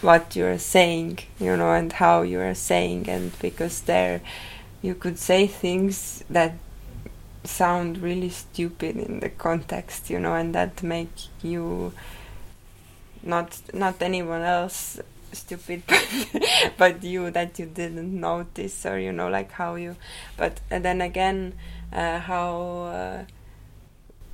[0.00, 4.20] what you are saying you know and how you are saying and because there
[4.82, 6.54] you could say things that
[7.44, 11.10] sound really stupid in the context you know and that make
[11.42, 11.92] you
[13.28, 14.98] not not anyone else
[15.32, 15.82] stupid
[16.78, 19.94] but you that you didn't notice or you know like how you
[20.36, 21.52] but then again
[21.92, 23.24] uh, how uh,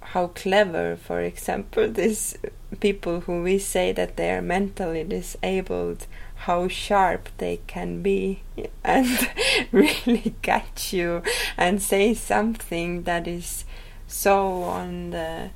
[0.01, 2.39] how clever for example these
[2.81, 6.07] people who we say that they are mentally disabled
[6.47, 8.43] how sharp they can be
[8.85, 9.29] and
[9.73, 11.23] really catch you
[11.57, 13.65] and say something that is
[14.07, 15.51] so on the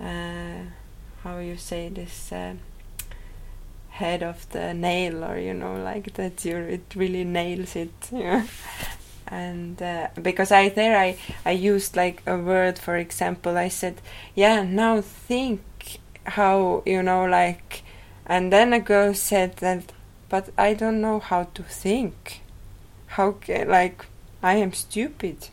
[0.00, 0.62] uh,
[1.22, 2.54] how you say this uh,
[3.90, 8.10] head of the nail or you know like that you it really nails it
[9.26, 14.00] and uh, because i there i i used like a word for example i said
[14.34, 15.60] yeah now think
[16.24, 17.82] how you know like
[18.26, 19.92] and then a girl said that
[20.28, 22.40] but i don't know how to think.
[23.08, 24.06] How can like
[24.42, 25.48] i am stupid.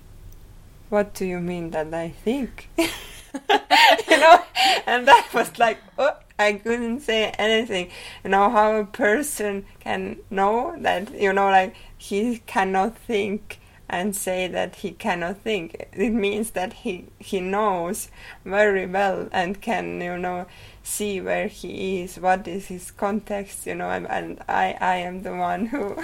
[0.89, 2.69] What do you mean that i think
[4.09, 4.41] you know?
[4.85, 7.89] And that was like oh, i couldn't say anything.
[8.23, 13.59] You know how a person can know that you know like he cannot think
[13.89, 15.87] and say that he cannot think.
[15.93, 18.09] It means that he he knows
[18.45, 20.45] very well and can you know
[20.83, 25.21] see where he is what is his context you know and, and i i am
[25.23, 25.95] the one who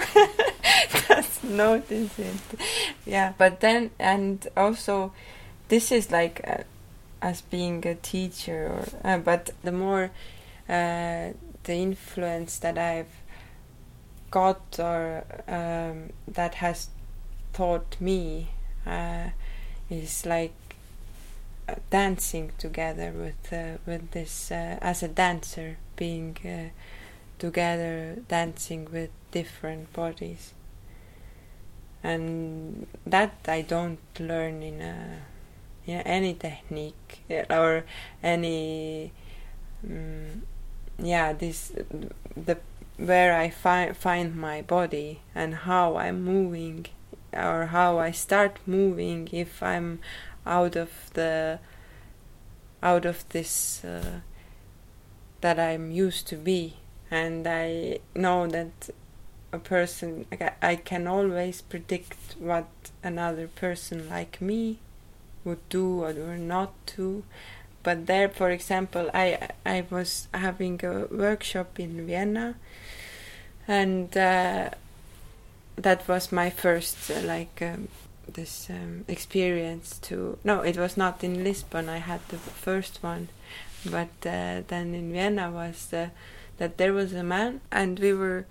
[1.08, 2.34] does notice it.
[3.06, 3.32] Yeah.
[3.38, 5.12] But then and also
[5.68, 6.64] this is like uh,
[7.24, 10.10] as being a teacher or uh, but the more
[10.68, 11.32] uh,
[11.64, 13.14] the influence that I've
[14.30, 16.88] got or um, that has
[17.54, 18.48] taught me
[18.86, 19.28] uh,
[19.88, 20.52] is like
[21.66, 26.36] uh, dancing together with uh, with this uh, as a dancer being
[27.38, 30.52] together dancing with different bodies.
[32.02, 35.20] And that I don't learn in a
[35.86, 37.84] yeah, any technique or
[38.22, 39.12] any
[39.84, 40.42] um,
[40.98, 41.72] yeah this
[42.36, 42.58] the
[42.96, 46.86] where I find find my body and how I'm moving
[47.32, 49.98] or how I start moving if I'm
[50.46, 51.58] out of the
[52.82, 54.20] out of this uh,
[55.40, 56.76] that I'm used to be
[57.10, 58.90] and I know that
[59.54, 60.26] a person.
[60.60, 62.68] I can always predict what
[63.02, 64.80] another person like me
[65.44, 67.24] would do or, not do.
[67.82, 72.54] But there, for example, I I was having a workshop in Vienna,
[73.68, 74.70] and uh,
[75.76, 77.88] that was my first uh, like um,
[78.32, 80.38] this um, experience to.
[80.44, 81.88] No, it was not in Lisbon.
[81.88, 83.28] I had the first one,
[83.84, 86.08] but uh, then in Vienna was uh,
[86.56, 88.46] that there was a man, and we were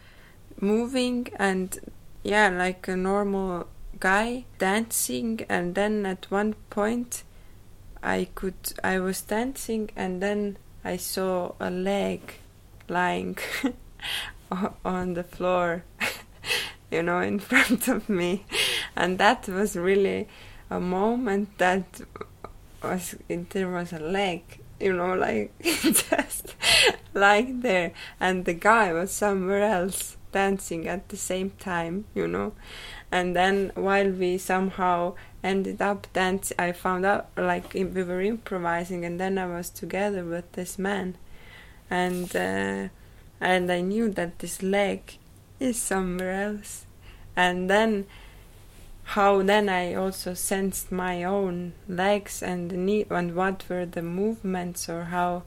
[0.60, 1.80] moving, and
[2.24, 3.68] yeah, like a normal
[4.04, 7.24] guy dancing, and then at one point
[8.04, 12.20] I could I was dancing and then I saw a leg
[12.89, 13.38] lying
[14.84, 15.86] on the floor
[16.91, 18.45] you know in front of me.
[18.93, 20.28] And that was really
[20.70, 22.01] a moment that
[22.84, 26.56] was there was a leg you know like just
[27.14, 27.93] like there.
[28.20, 32.51] And the guy was somewhere else dancing at the same time you know
[33.14, 39.05] and then while we somehow ended up dancing i found out like we were improvising
[39.05, 41.16] and then i was together with this man.
[41.91, 42.88] And uh,
[43.39, 45.18] and i knew that this leg
[45.59, 46.88] is somewhere else.
[47.36, 48.07] And then
[49.16, 54.01] how then i also sensed my own legs and the knee and what were the
[54.01, 55.43] movements or how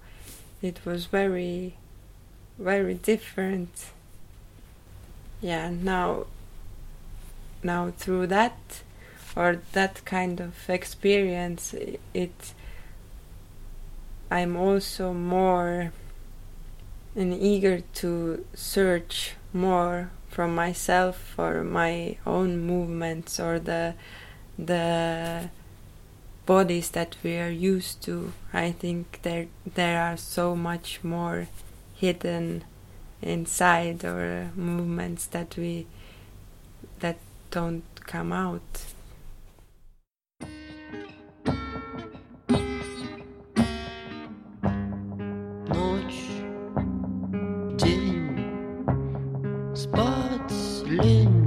[0.62, 1.74] it was very
[2.60, 3.86] very different.
[5.40, 6.26] Yeah now
[7.66, 8.82] now through that
[9.36, 11.74] or that kind of experience
[12.14, 12.54] it
[14.30, 15.92] i'm also more
[17.14, 23.94] and eager to search more from myself for my own movements or the
[24.58, 25.50] the
[26.46, 28.32] bodies that we are used to.
[28.52, 31.48] I think there there are so much more
[31.94, 32.64] hidden
[33.20, 35.86] inside or movements that we
[37.49, 38.61] don't come out
[45.67, 46.27] Ночь,
[47.77, 48.85] день,
[49.75, 50.53] спать
[50.85, 51.44] лень.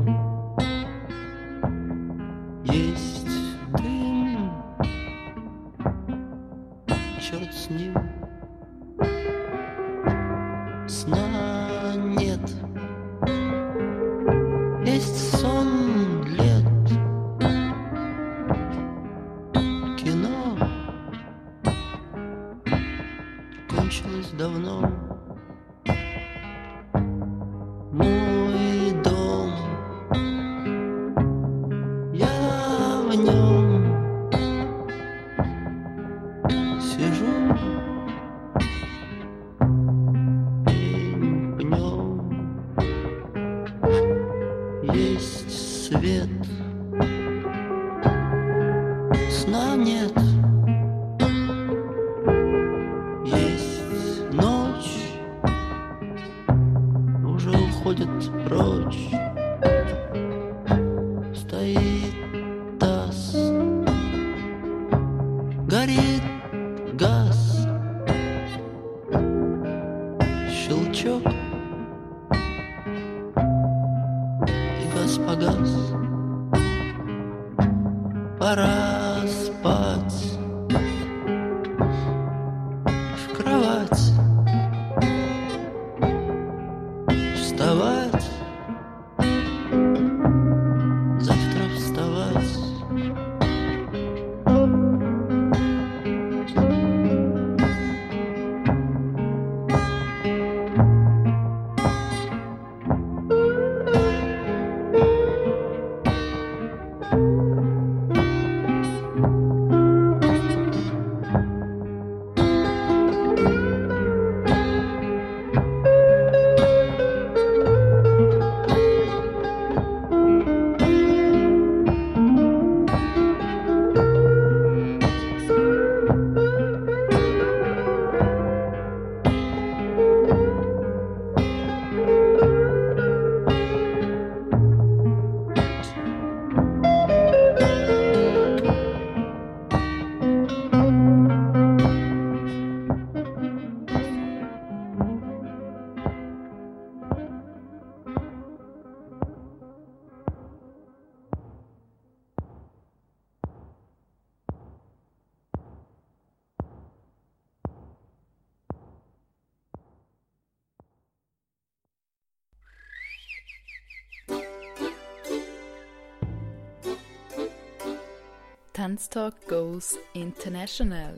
[168.90, 171.14] Tanztalk goes international.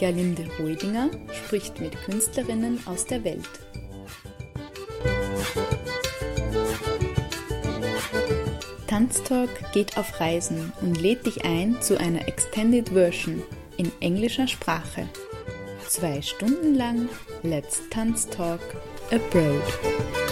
[0.00, 3.50] Gerlinde Ruidinger spricht mit Künstlerinnen aus der Welt.
[8.86, 13.42] Tanztalk geht auf Reisen und lädt dich ein zu einer Extended Version
[13.76, 15.06] in englischer Sprache.
[15.86, 17.10] Zwei Stunden lang
[17.42, 18.62] Let's Tanztalk
[19.10, 20.27] Abroad.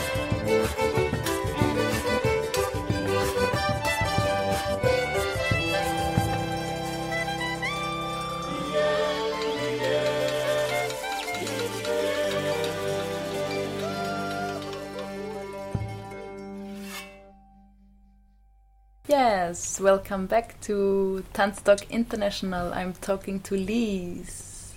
[19.80, 22.72] Welcome back to Tanztalk International.
[22.72, 24.72] I'm talking to Liis.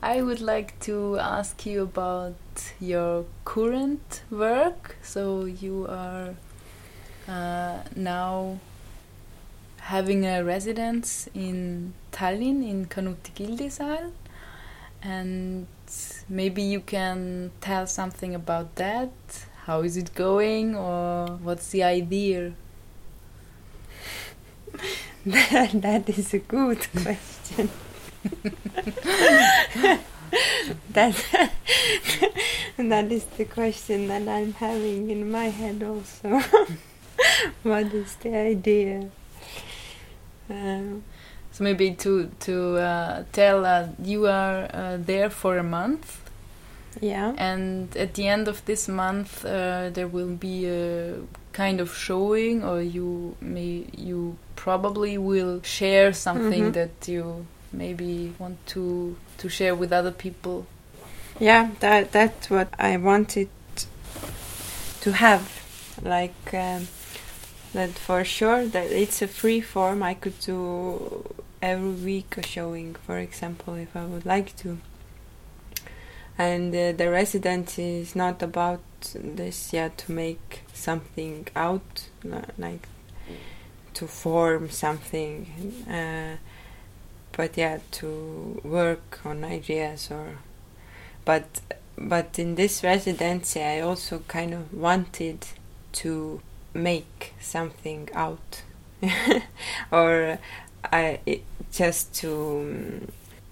[0.00, 2.36] I would like to ask you about
[2.78, 4.98] your current work.
[5.02, 6.34] So you are
[7.26, 8.60] uh, now
[9.80, 14.12] having a residence in Tallinn in Kanuti Gildi Saal,
[15.02, 15.66] and
[16.28, 19.10] maybe you can tell something about that.
[19.64, 22.52] How is it going, or what's the idea?
[25.26, 27.70] That, is a good question.
[30.90, 31.14] that
[32.76, 36.40] that is the question that I'm having in my head also.
[37.62, 39.10] what is the idea?
[40.48, 41.02] Um,
[41.52, 46.19] So maybe to to uh, tell uh, you are uh, there for a month,
[47.00, 47.32] yeah.
[47.38, 51.14] and at the end of this month uh, there will be a
[51.52, 56.72] kind of showing, or you may you probably will share something Mhm.
[56.74, 60.66] that you maybe want to to share with other people.
[61.40, 63.48] Yeah, that that's what I wanted
[65.00, 65.42] to have,
[66.02, 66.88] like um,
[67.72, 68.66] that for sure.
[68.66, 70.02] That it's a free form.
[70.02, 71.24] I could do
[71.62, 74.78] every week a showing, for example, if I would like to.
[76.40, 78.80] And uh, the residency is not about
[79.14, 82.08] this, yeah, to make something out,
[82.56, 82.88] like
[83.92, 86.36] to form something, uh,
[87.36, 90.38] but yeah, to work on ideas or
[91.26, 91.60] but
[91.98, 95.46] but in this residency I also kind of wanted
[96.00, 96.40] to
[96.72, 98.62] make something out.
[99.92, 100.38] Or
[100.90, 103.06] I it, just to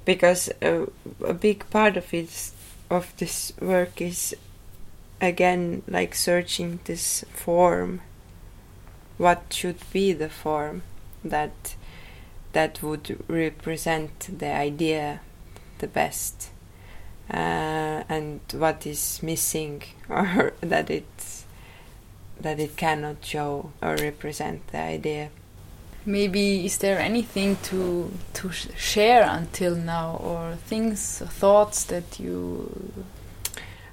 [0.07, 0.87] because a,
[1.23, 2.31] a big part of it
[2.91, 4.35] of this work is
[5.21, 8.01] again like searching this form.
[9.17, 10.83] What should be the form
[11.25, 11.75] that
[12.53, 15.21] that would represent the idea
[15.79, 16.51] the best?
[17.31, 21.45] Uh, and what is missing or that it
[22.41, 25.31] that it cannot show or represent the idea
[26.09, 32.73] Maybe is there anything to to sh- share until now, or things, thoughts that you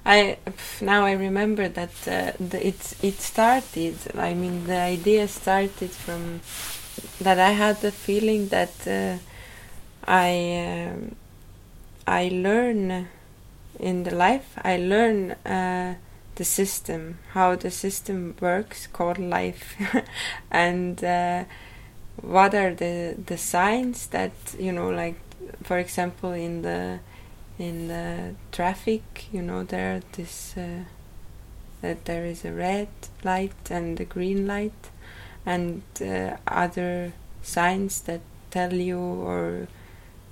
[0.06, 0.38] I
[0.80, 3.96] now I remember that uh, the, it it started.
[4.16, 6.40] I mean, the idea started from
[7.20, 9.18] that I had the feeling that uh,
[10.06, 11.16] I um,
[12.06, 13.08] I learn
[13.80, 14.56] in the life.
[14.62, 15.96] I learn uh,
[16.36, 19.74] the system, how the system works, called life,
[20.52, 21.44] and uh,
[22.22, 25.16] what are the the signs that you know, like
[25.62, 27.00] for example, in the
[27.58, 30.84] in the traffic, you know, there this uh,
[31.82, 32.88] that there is a red
[33.24, 34.90] light and a green light,
[35.44, 37.12] and uh, other
[37.42, 39.68] signs that tell you or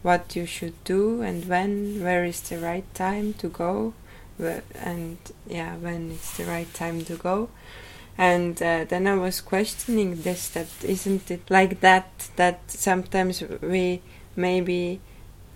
[0.02, 3.94] what you should do and when, where is the right time to go,
[4.74, 5.16] and
[5.46, 7.48] yeah, when it's the right time to go.
[8.16, 14.02] And uh, then I was questioning this that isn't it like that that sometimes we
[14.36, 15.00] maybe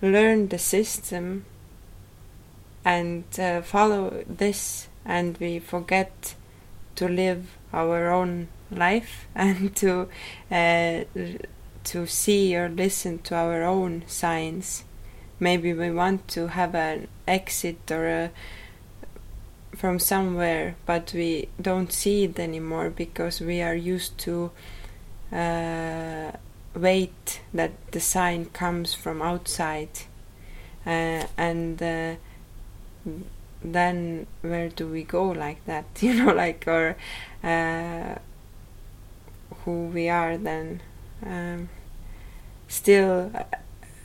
[0.01, 1.45] learn the system
[2.83, 6.35] and uh, follow this and we forget
[6.95, 10.09] to live our own life and to
[10.51, 11.03] uh,
[11.83, 14.83] to see or listen to our own signs.
[15.39, 18.31] Maybe we want to have an exit or a
[19.75, 24.51] from somewhere but we don't see it anymore because we are used to
[25.31, 26.31] uh,
[26.75, 29.89] wait that the sign comes from outside.
[30.85, 32.15] Uh, and uh,
[33.61, 35.85] then where do we go like that?
[36.01, 36.95] You know like or
[37.43, 38.15] uh,
[39.65, 40.81] who we are then.
[41.25, 41.69] Um,
[42.69, 43.31] still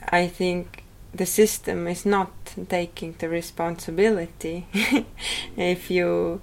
[0.09, 0.83] i think
[1.15, 2.31] the system is not
[2.69, 4.65] taking the responsibility.
[5.57, 6.41] If you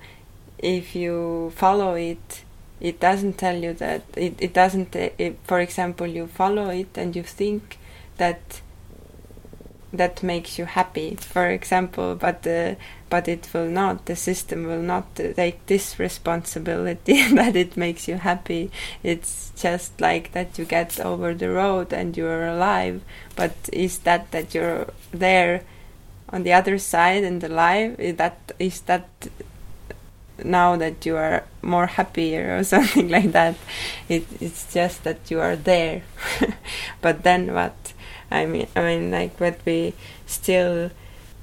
[0.59, 2.45] if you follow it
[2.81, 6.97] it doesn't tell you that it, it doesn't uh, it, for example you follow it
[6.97, 7.79] and you think
[8.17, 8.62] that
[9.93, 12.75] that makes you happy for example but uh,
[13.11, 18.17] but it will not the system will not take this responsibility that it makes you
[18.17, 18.71] happy.
[19.03, 23.03] It's just like that you get over the road and you're alive
[23.37, 25.63] but is that that you're there
[26.31, 29.07] on the other side and alive is that is that
[30.43, 33.57] now that you are more happier or something like that?
[34.09, 36.03] It, it's just that you are there.
[37.01, 37.92] But then what
[38.33, 39.93] i mean i mean like what we
[40.27, 40.91] still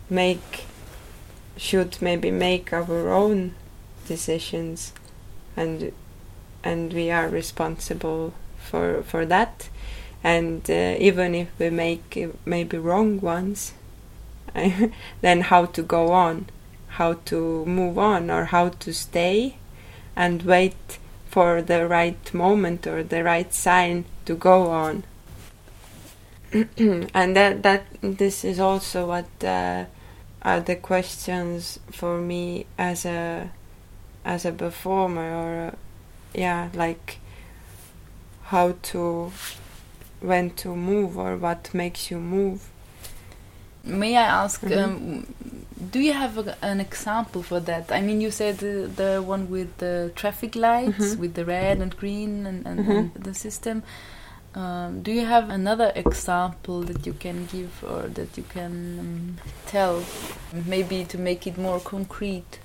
[0.09, 0.65] make
[1.59, 3.53] should maybe make our own
[4.07, 4.93] decisions.
[5.55, 5.91] And
[6.63, 9.69] and we are responsible for for that.
[10.23, 13.73] And uh, even if we make uh, maybe wrong ones
[15.21, 16.47] then how to go on?
[16.99, 19.55] How to move on or how to stay
[20.15, 20.97] and wait
[21.29, 25.03] for the right moment or the right sign to go on
[27.13, 29.85] and that that this is also what uh,
[30.41, 33.49] are the questions for me as a
[34.25, 35.73] as a performer or
[36.33, 37.17] yeah like
[38.43, 39.31] how to
[40.21, 42.61] when to move or what makes you move
[43.83, 44.83] May I ask, Mhm.
[44.83, 45.25] um,
[45.91, 47.91] do you have a, an example for that?
[47.93, 51.17] I mean, you said the, the one with the traffic lights, Mhm.
[51.17, 52.97] with the red and green and, and, Mhm.
[53.15, 53.81] and the system.
[54.59, 59.37] Um, do you have another example that you can give or that you can um,
[59.65, 60.03] tell,
[60.51, 62.59] maybe to make it more concrete?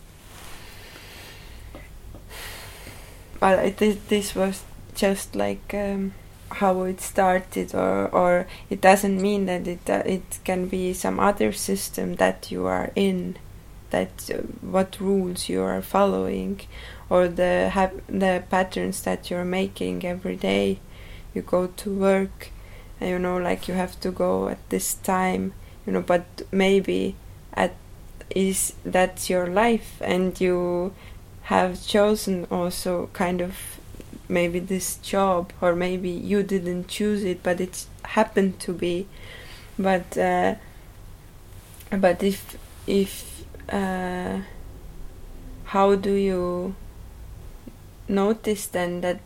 [3.40, 3.76] well it,
[4.08, 4.64] this, was
[4.94, 6.14] just like um,
[6.50, 11.20] how it started or or it doesn't mean that it uh, it can be some
[11.20, 13.36] other system that you are in
[13.90, 16.60] that uh, what rules you are following
[17.08, 17.70] or the
[18.08, 20.78] the patterns that you're making every day
[21.34, 22.50] you go to work
[23.00, 25.52] and you know like you have to go at this time
[25.86, 27.14] you know but maybe
[27.52, 27.74] at
[28.30, 30.94] is that's your life and you
[31.42, 33.78] have chosen also kind of
[34.28, 39.06] maybe this job or maybe you didn't choose it but it happened to be.
[39.78, 40.54] But uh,
[41.90, 42.56] but if
[42.86, 44.38] if uh,
[45.64, 46.74] how do you
[48.08, 49.20] notice then that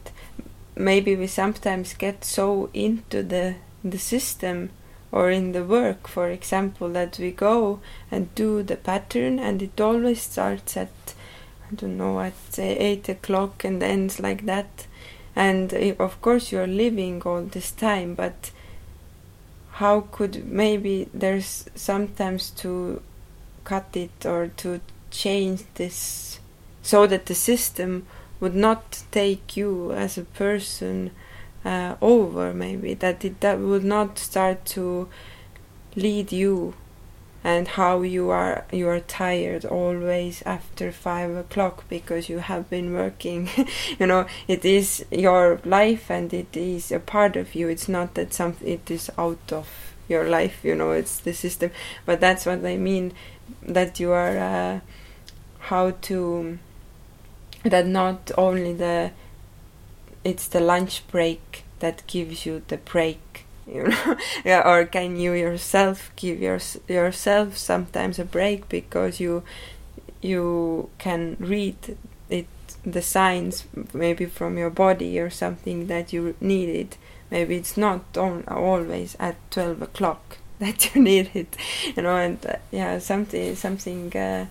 [0.78, 3.54] maybe we sometimes get so into the
[3.84, 4.70] the system
[5.10, 9.80] or in the work for example that we go and do the pattern and it
[9.80, 10.90] always starts at
[11.70, 14.86] I don't know, at eight o'clock and ends like that.
[15.36, 18.50] And uh, of course, you're living all this time, but
[19.72, 23.02] how could maybe there's sometimes to
[23.64, 26.40] cut it or to change this
[26.82, 28.06] so that the system
[28.40, 31.10] would not take you as a person
[31.64, 35.08] uh, over, maybe that it that would not start to
[35.96, 36.74] lead you
[37.44, 42.92] and how you are you are tired always after five o'clock because you have been
[42.92, 43.48] working.
[43.98, 47.68] You know it is your life and it is a part of you.
[47.68, 49.68] It's not that something it is out of
[50.08, 51.70] your life you know it's the system.
[52.06, 53.12] But that's what i mean
[53.62, 54.80] that you are uh,
[55.58, 56.58] how to
[57.68, 59.10] that not only the
[60.24, 65.32] it's the lunch break that gives you the break you know yeah or can you
[65.32, 66.58] yourself give your,
[66.88, 69.42] yourself sometimes a break because you
[70.20, 71.96] you can read
[72.28, 72.46] it
[72.84, 76.96] the signs maybe from your body or something that you need it.
[77.30, 81.56] Maybe it's not on, always at 12 o'clock that you need it
[81.94, 84.46] you know and uh, yeah something something uh,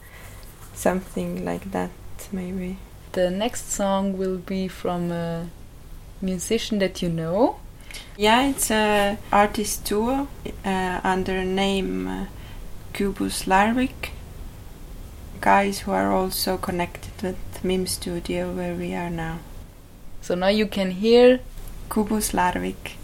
[0.74, 1.90] something like that
[2.32, 2.78] maybe
[3.18, 5.50] The next song will be from a
[6.22, 7.56] musician that you know.
[8.16, 10.28] Yeah, it's a artist duo
[10.64, 12.26] uh, under name uh,
[12.94, 14.12] Cubus Larvik.
[15.42, 19.40] Guys who are also connected with Mim Studio where we are now.
[20.22, 21.40] So now you can hear
[21.90, 22.97] Cubus Larvik.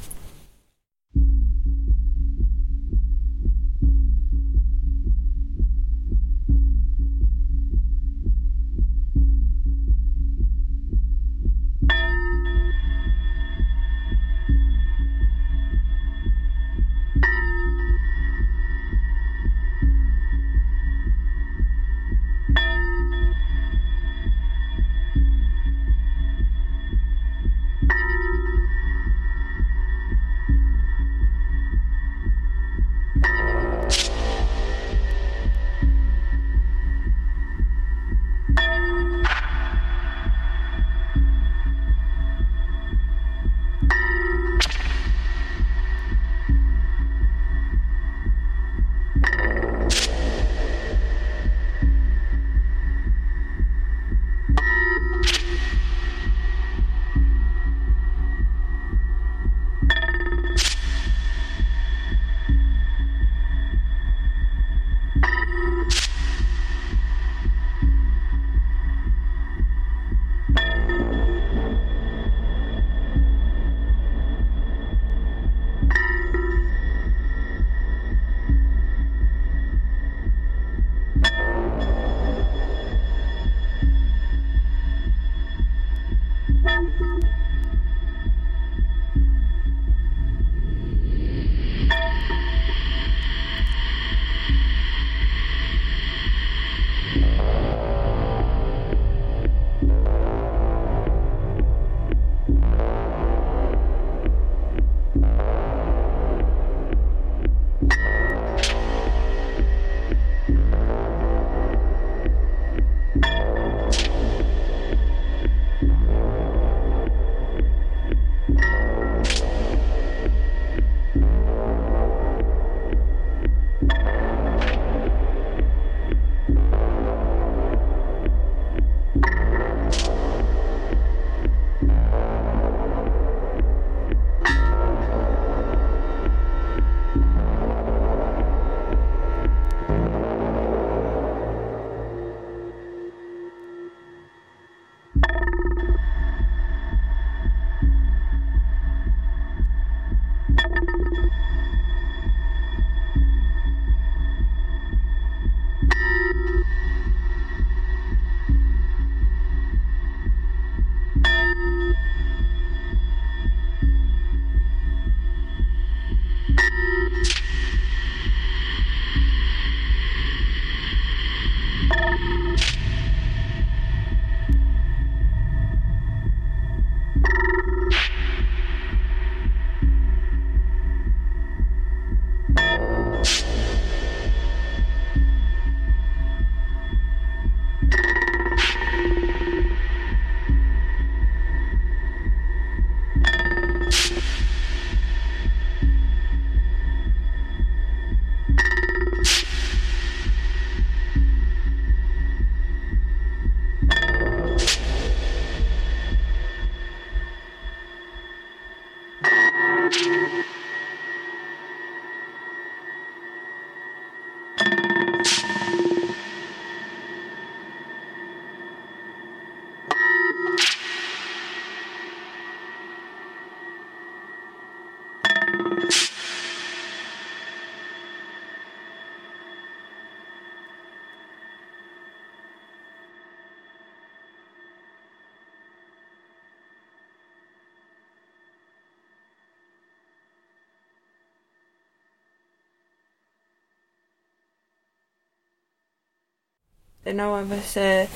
[247.06, 248.08] And now I was uh,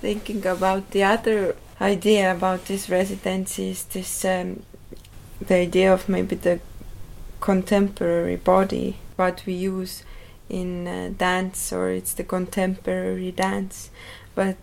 [0.00, 4.62] thinking about the other idea about this residency is this um,
[5.40, 6.60] the idea of maybe the
[7.40, 10.02] contemporary body, what we use
[10.48, 13.90] in uh, dance, or it's the contemporary dance,
[14.34, 14.56] but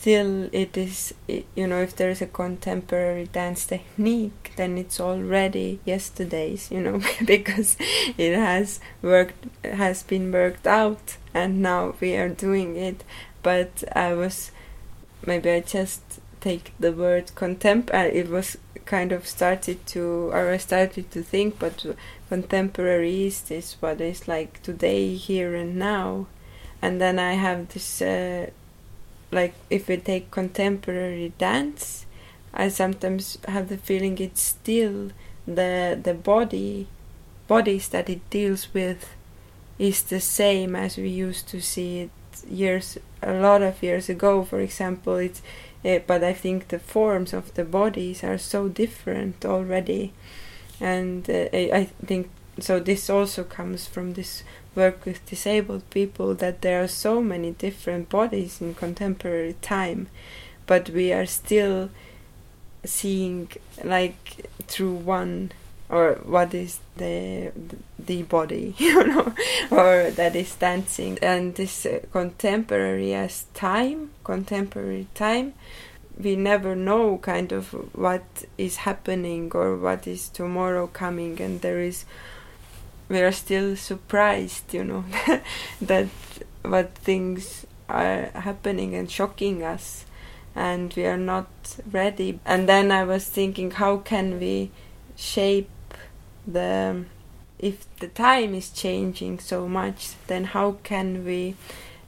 [0.00, 5.78] still it is you know if there is a contemporary dance technique then it's already
[5.84, 7.76] yesterday's you know because
[8.16, 13.04] it has worked has been worked out and now we are doing it.
[13.42, 14.52] But i was
[15.26, 16.02] maybe i just
[16.40, 21.58] take the word contemporary it was kind of started to or i started to think
[21.58, 21.84] but
[22.30, 26.26] contemporary is this what is like today here and now.
[26.80, 28.48] And then i have this uh,
[29.30, 32.06] like if we take contemporary dance
[32.52, 35.10] i sometimes have the feeling it's still
[35.46, 36.86] the the body
[37.46, 39.14] bodies that it deals with
[39.78, 42.10] is the same as we used to see it
[42.48, 45.16] years a lot of years ago for example.
[45.16, 45.42] It's
[45.84, 50.12] uh, but i think the forms of the bodies are so different already.
[50.80, 54.42] And uh, I, I think so this also comes from this
[54.74, 60.08] work with disabled people that there are so many different bodies in contemporary time
[60.66, 61.90] but we are still
[62.84, 63.48] seeing
[63.84, 65.52] like through one
[65.88, 67.52] or what is the
[67.98, 69.34] the body you know
[69.70, 71.18] or that is dancing.
[71.20, 75.54] And this uh, contemporary as time contemporary time
[76.18, 78.24] we never know kind of what
[78.58, 82.04] is happening or what is tomorrow coming and there is
[83.10, 85.04] we are still surprised you know
[85.82, 86.08] that
[86.62, 90.04] what things are happening and shocking us.
[90.54, 91.48] And we are not
[91.90, 92.40] ready.
[92.44, 94.70] And then i was thinking how can we
[95.16, 95.70] shape
[96.46, 97.04] the
[97.58, 101.54] if the time is changing so much then how can we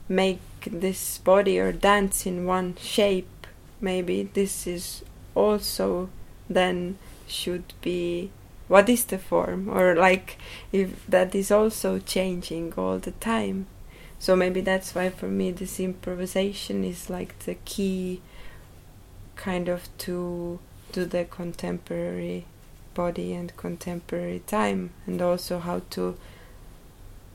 [0.08, 3.46] make this body or dance in one shape?
[3.80, 5.02] Maybe this is
[5.34, 6.08] also
[6.48, 8.30] then should be
[8.72, 9.68] what is the form?
[9.68, 10.38] Or like
[10.72, 13.66] if that is also changing all the time.
[14.18, 18.22] So maybe that's why for me this improvisation is like the key
[19.36, 20.58] kind of to
[20.92, 22.46] to the contemporary
[22.94, 26.16] body and contemporary time and also how to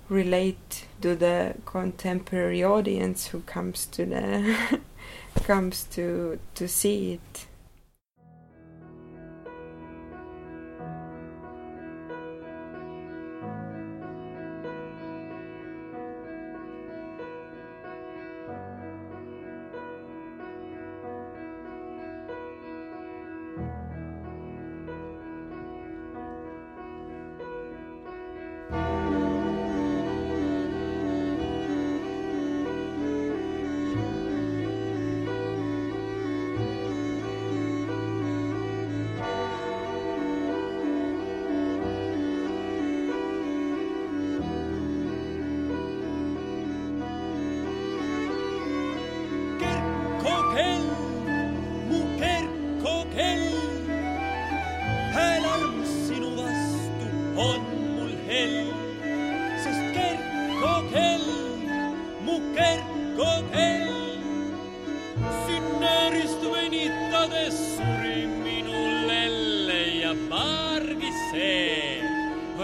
[0.10, 4.80] relate to the contemporary audience who comes to the
[5.44, 7.46] comes to to see it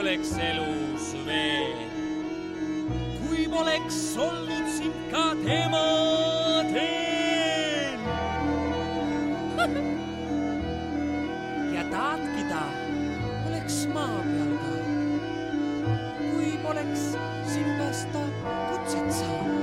[0.04, 1.80] oleks elus veel
[3.24, 5.84] kui poleks olnud sind ka tema
[6.74, 8.00] teen.
[11.74, 12.64] ja tahtki ta
[13.48, 14.76] oleks maa peal ka,
[16.20, 17.04] kui poleks
[17.56, 19.63] sinu käest ta kutset saanud.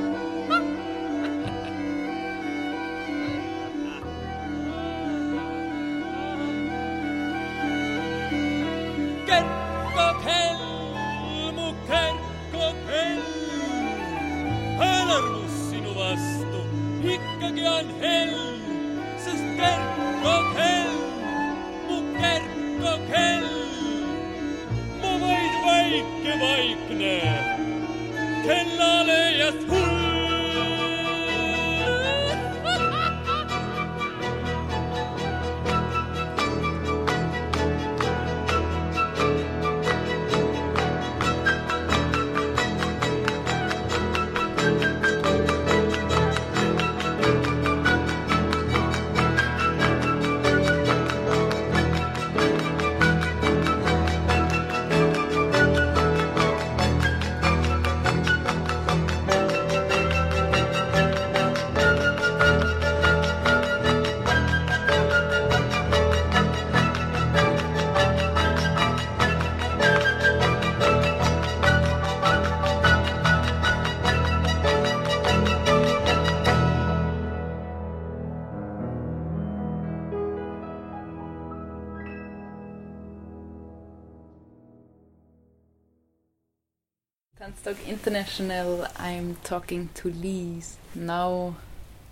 [88.01, 90.77] International, I'm talking to Liis.
[90.95, 91.57] Now,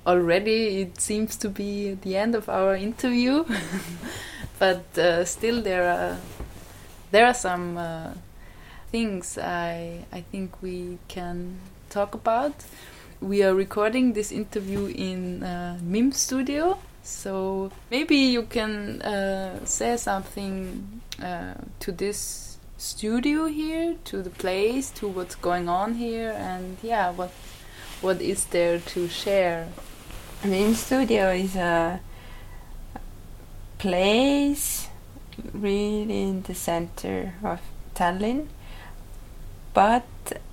[0.07, 3.47] already it seems to be the end of our interview,
[4.59, 6.19] but uh, still there are
[7.11, 8.13] there are some uh,
[8.93, 11.57] things I I think we can
[11.89, 12.53] talk about.
[13.23, 19.97] We are recording this interview in uh, MIM Studio, so maybe you can uh, say
[19.97, 22.48] something uh, to this
[22.79, 27.33] studio here, to the place, to what's going on here, and yeah, what
[28.01, 29.69] what is there to share?
[30.45, 32.01] Mim Studio is a
[33.79, 34.89] place
[35.53, 37.61] really in the center of
[37.95, 38.47] Tallinn,
[39.75, 40.07] but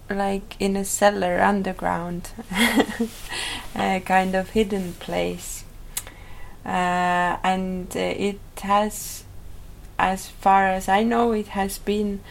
[0.10, 2.32] like in a cellar underground,
[3.76, 5.64] a kind of hidden place.
[6.66, 9.25] Uh, and uh, it has
[9.98, 12.22] as far as I know, it has been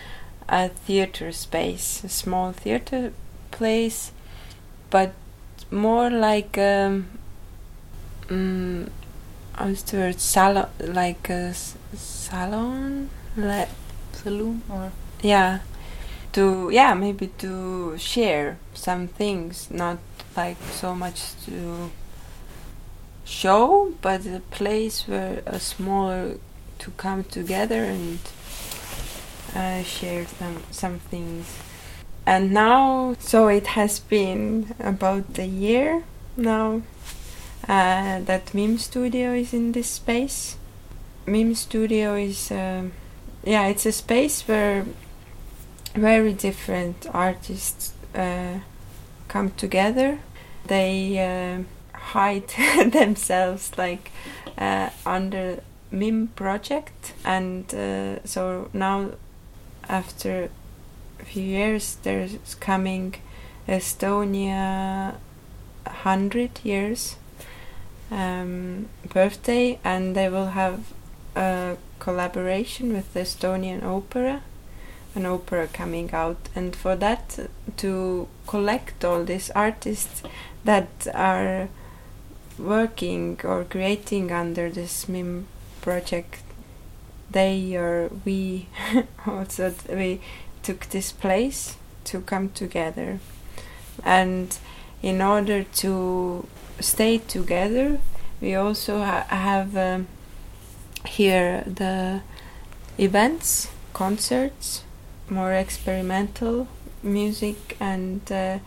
[0.48, 3.12] a theater space, a small theater
[3.50, 4.12] place,
[4.90, 5.12] but
[5.70, 7.06] more like um,
[8.28, 8.88] mm,
[9.58, 10.20] what's the word?
[10.20, 13.68] Salon, like a s- salon, like
[14.12, 14.92] Saloon or
[15.22, 15.60] yeah,
[16.32, 19.98] to yeah maybe to share some things, not
[20.36, 21.90] like so much to
[23.24, 26.38] show, but a place where a smaller
[26.84, 28.18] to come together and
[29.54, 31.46] uh, share some some things.
[32.26, 36.04] And now, so it has been about a year
[36.36, 36.82] now
[37.68, 40.56] uh, that Mim Studio is in this space.
[41.26, 42.92] Mim Studio is, um
[43.44, 44.86] yeah, it's a space where
[45.94, 48.58] very different artists uh,
[49.28, 50.18] come together.
[50.66, 52.48] They uh, hide
[52.92, 54.10] themselves like
[54.56, 55.60] uh, under
[55.94, 59.12] MIM project, and uh, so now
[59.88, 60.50] after
[61.20, 63.14] a few years, there's coming
[63.68, 65.14] Estonia
[65.86, 67.16] hundred years
[68.10, 70.92] um, birthday, and they will have
[71.36, 74.42] a collaboration with the Estonian Opera,
[75.14, 77.38] an opera coming out, and for that
[77.76, 80.22] to collect all these artists
[80.64, 81.68] that are
[82.58, 85.46] working or creating under this MIM
[85.84, 86.42] project,
[87.30, 88.68] they or we
[89.26, 90.20] also we
[90.62, 93.20] took this place to come together,
[94.02, 94.58] and
[95.02, 96.46] in order to
[96.80, 97.98] stay together,
[98.40, 100.06] we also ha- have um,
[101.06, 102.22] here the
[102.98, 104.84] events, concerts,
[105.28, 106.66] more experimental
[107.02, 108.58] music, and uh,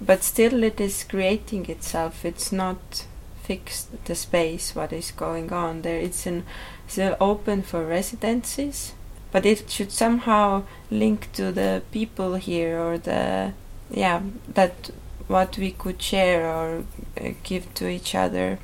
[0.00, 2.24] but still it is creating itself.
[2.24, 3.06] It's not
[3.42, 5.98] fixed the space what is going on there.
[5.98, 6.44] It's an
[6.86, 8.94] still open for residencies,
[9.30, 13.52] but it should somehow link to the people here or the
[13.90, 14.20] yeah
[14.54, 14.90] that
[15.28, 16.84] what we could share or
[17.20, 18.58] uh, give to each other.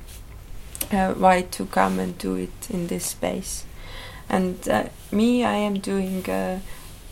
[0.92, 3.64] Uh, why to come and do it in this space?
[4.28, 6.28] And uh, me, I am doing.
[6.28, 6.60] Uh,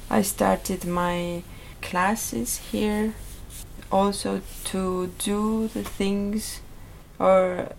[0.08, 1.42] I started my
[1.82, 3.14] classes here
[3.90, 6.60] also to do the things
[7.18, 7.70] or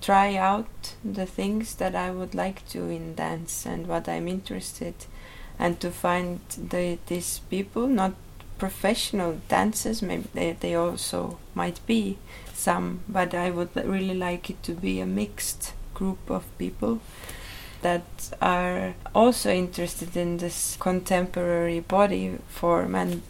[0.00, 4.94] try out the things that I would like to in dance and what I'm interested
[5.58, 8.14] and to find the, these people not
[8.58, 12.18] professional dancers maybe they, they also might be
[12.52, 17.00] some but I would really like it to be a mixed group of people
[17.82, 18.04] that
[18.40, 23.22] are also interested in this contemporary body form and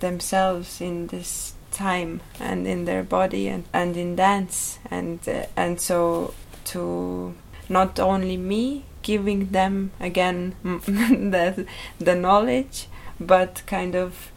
[0.00, 4.78] themselves in this time and in their body and, and in dance.
[4.90, 6.34] And uh, and so
[6.66, 7.34] to
[7.68, 11.66] not only me giving them again the
[11.98, 12.86] the knowledge
[13.18, 14.30] but kind of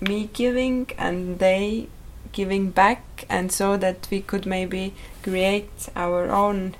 [0.00, 1.88] me giving and they
[2.32, 3.24] giving back.
[3.28, 6.76] And so that we could maybe create our own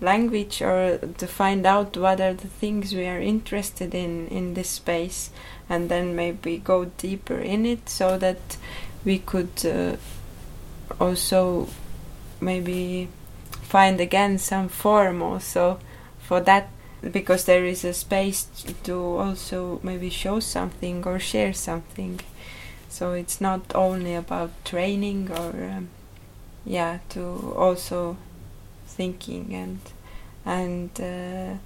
[0.00, 4.70] language or to find out what are the things we are interested in in this
[4.70, 5.30] space.
[5.68, 8.56] And then maybe go deeper in it so that
[9.08, 9.96] we could uh,
[11.00, 11.66] also
[12.42, 13.08] maybe
[13.62, 15.80] find again some form also
[16.18, 16.68] for that
[17.00, 18.42] because there is a space
[18.82, 22.20] to also maybe show something or share something.
[22.90, 25.88] So it's not only about training or um,
[26.66, 28.18] yeah to also
[28.86, 29.80] thinking and
[30.44, 31.56] and uh,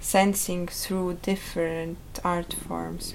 [0.00, 3.14] sensing through different art forms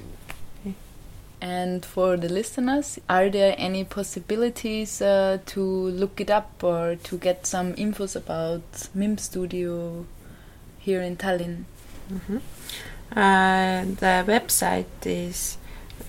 [1.46, 7.18] And for the listeners, are there any possibilities uh, to look it up or to
[7.20, 10.08] get some infos about MIM Studio
[10.80, 11.66] here in Tallinn?
[13.12, 15.60] Uh, the website is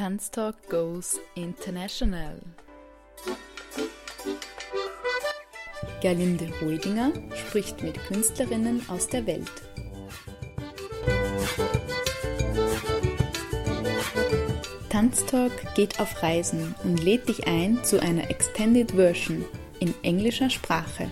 [0.01, 2.41] Tanztalk goes international.
[6.01, 9.53] Gerlinde Hoidinger spricht mit Künstlerinnen aus der Welt.
[14.89, 19.45] Tanztalk geht auf Reisen und lädt dich ein zu einer Extended Version
[19.81, 21.11] in englischer Sprache.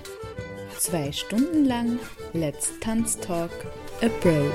[0.78, 1.98] Zwei Stunden lang
[2.32, 3.52] Let's Tanztalk
[4.01, 4.55] Abroad.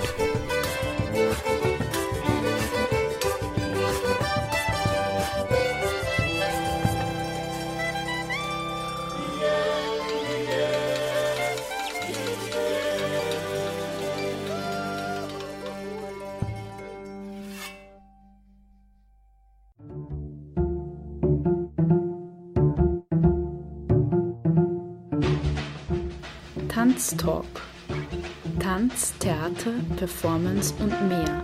[30.24, 31.44] Performance und mehr.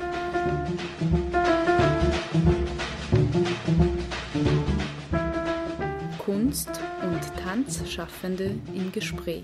[6.18, 6.70] Kunst
[7.02, 9.44] und Tanzschaffende im Gespräch.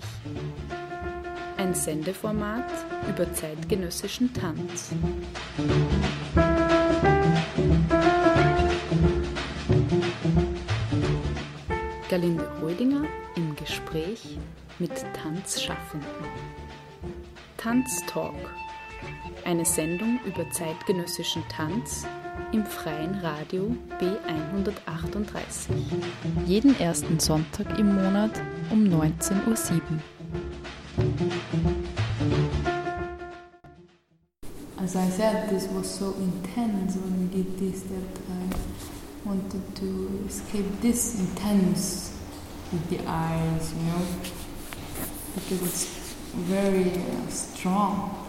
[1.58, 2.64] Ein Sendeformat
[3.10, 4.92] über zeitgenössischen Tanz.
[12.08, 13.04] Galinde Hoidinger
[13.34, 14.38] im Gespräch
[14.78, 16.08] mit Tanzschaffenden.
[17.58, 18.32] Tanztalk.
[19.44, 22.06] Eine Sendung über zeitgenössischen Tanz
[22.52, 25.70] im freien Radio B138.
[26.46, 29.56] Jeden ersten Sonntag im Monat um 19.07 Uhr.
[34.78, 40.24] As I said, this was so intense when we did this that I wanted to
[40.28, 42.12] escape this intense
[42.70, 44.06] with the eyes, you know,
[45.34, 48.25] because it's very uh, strong.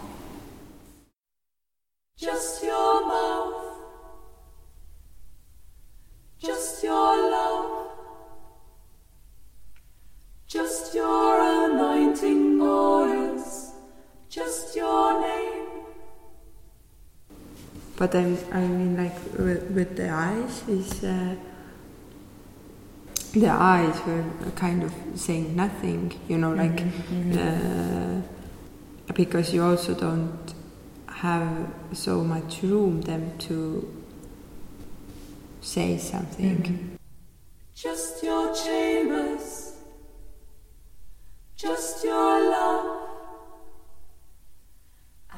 [2.18, 3.76] Just your mouth,
[6.40, 7.92] just your love,
[10.48, 13.70] just your anointing oils,
[14.28, 15.68] just your name.
[17.96, 21.36] But I, I mean, like with, with the eyes, is uh,
[23.32, 24.24] the eyes were
[24.56, 26.82] kind of saying nothing, you know, like
[27.38, 28.20] uh,
[29.14, 30.57] because you also don't
[31.18, 33.92] have so much room them to
[35.60, 36.58] say something.
[36.62, 36.94] Mm-hmm.
[37.74, 39.72] Just your chambers,
[41.56, 43.08] just your love,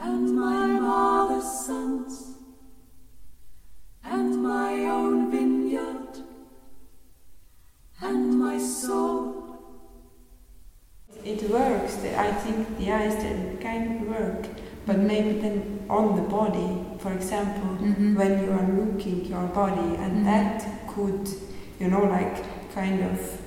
[0.03, 2.35] and my mother's sons,
[4.05, 6.13] and my own vineyard,
[8.03, 9.37] and my soul.
[11.25, 11.97] It works.
[12.05, 13.15] I think the eyes
[13.61, 14.47] can work,
[14.91, 18.17] but maybe then on the body, for example, mm-hmm.
[18.17, 20.25] when you are looking your body, and mm-hmm.
[20.25, 21.29] that could,
[21.79, 22.35] you know, like
[22.75, 23.41] kind of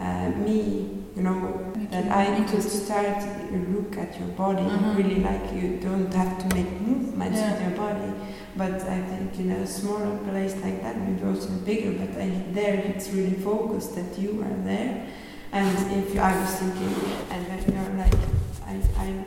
[0.00, 4.96] uh, me, you know, that I could start to look at your body, mm-hmm.
[4.96, 8.12] really like you don't have to make movements with your body.
[8.56, 12.74] But I think in a smaller place like that, maybe also bigger, but I, there
[12.74, 15.06] it's really focused that you are there.
[15.52, 16.92] And if you, I was thinking,
[17.30, 18.18] and when you're like,
[18.66, 19.24] I, here,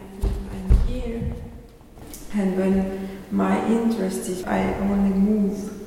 [2.33, 5.80] and when my interest is, I only move.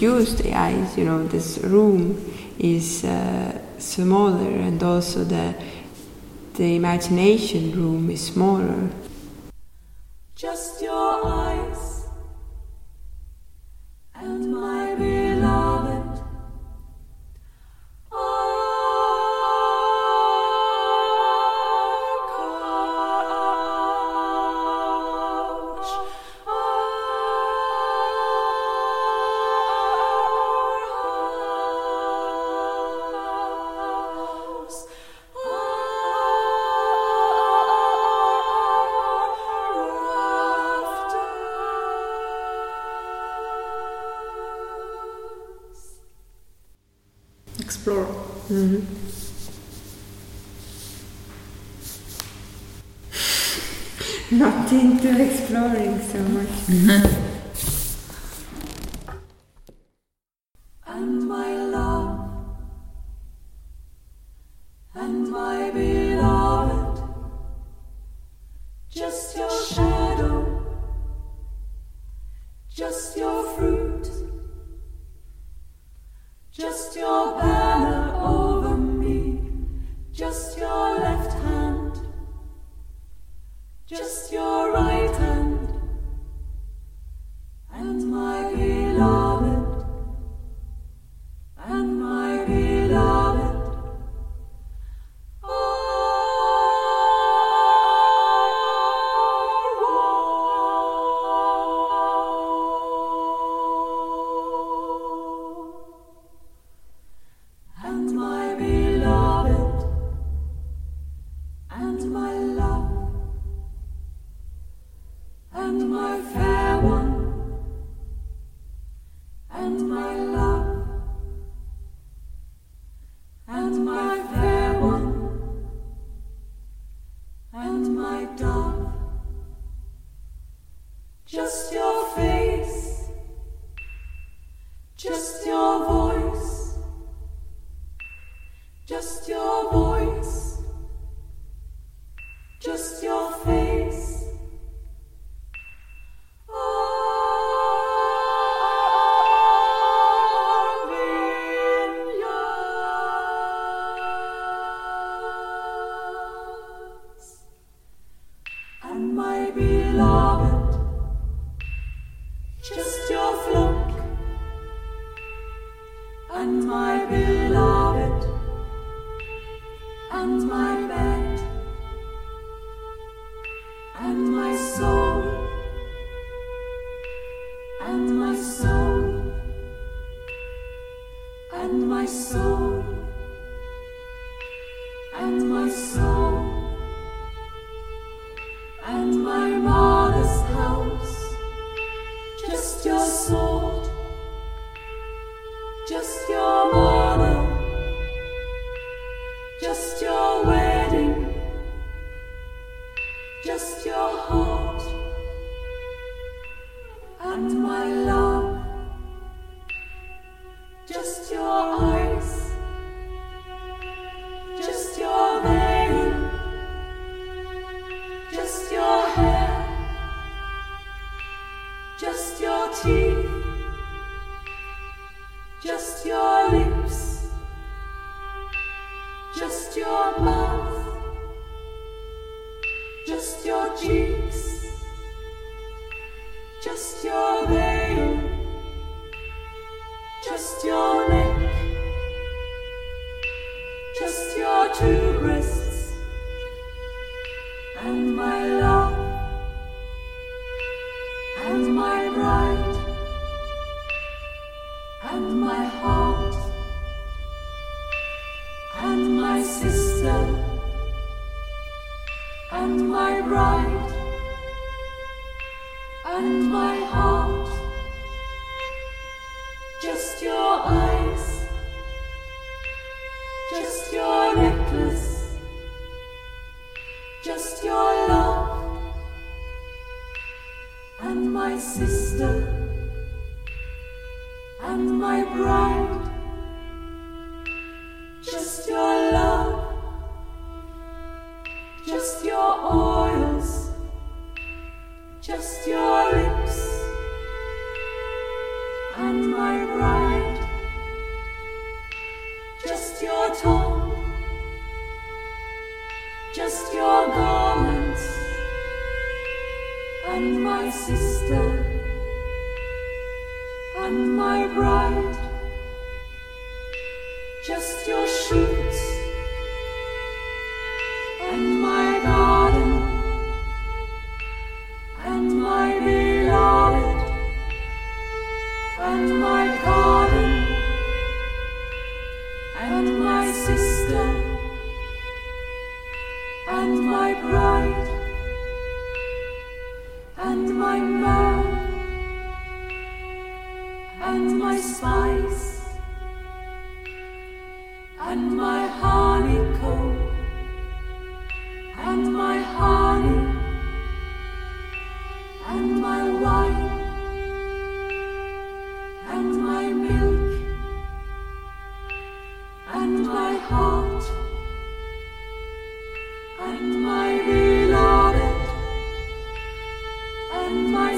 [0.00, 2.16] Use the eyes, you know, this room
[2.58, 5.54] is uh, smaller, and also the
[6.54, 8.90] the imagination room is smaller.
[56.08, 56.94] So much.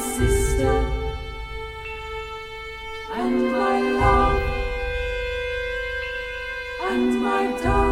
[0.01, 0.86] My sister
[3.12, 4.43] and my love
[6.89, 7.90] and my daughter.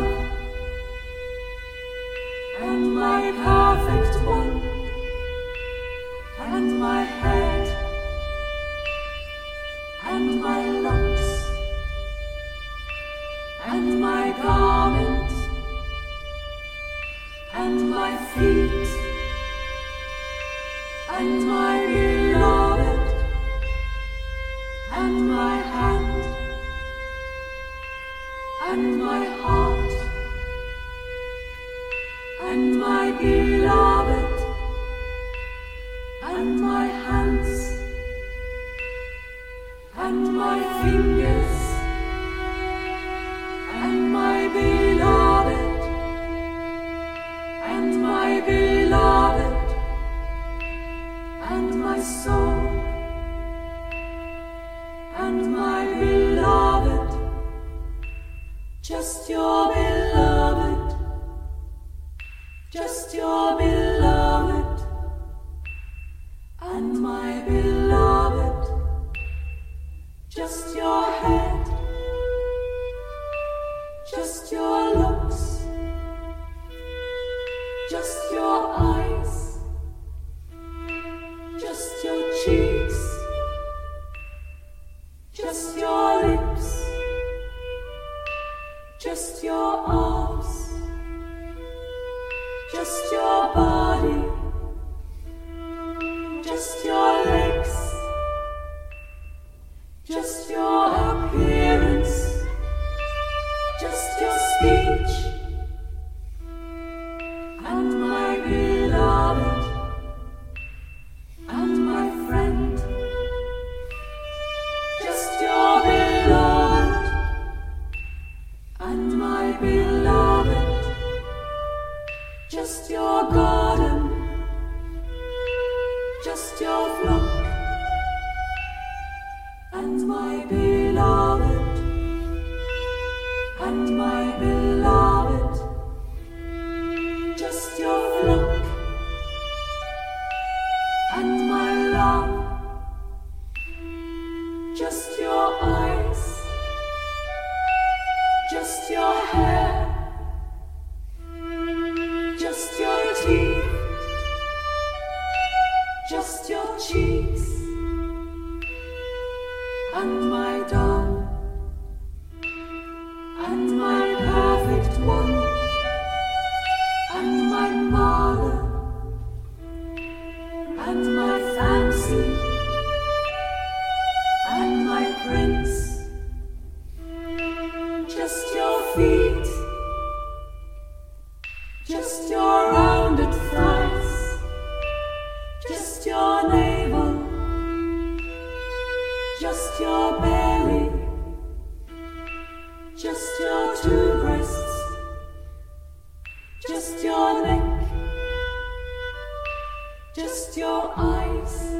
[200.16, 201.74] Just your eyes,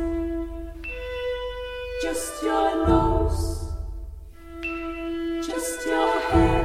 [2.02, 3.72] just your nose,
[5.44, 6.57] just your hair.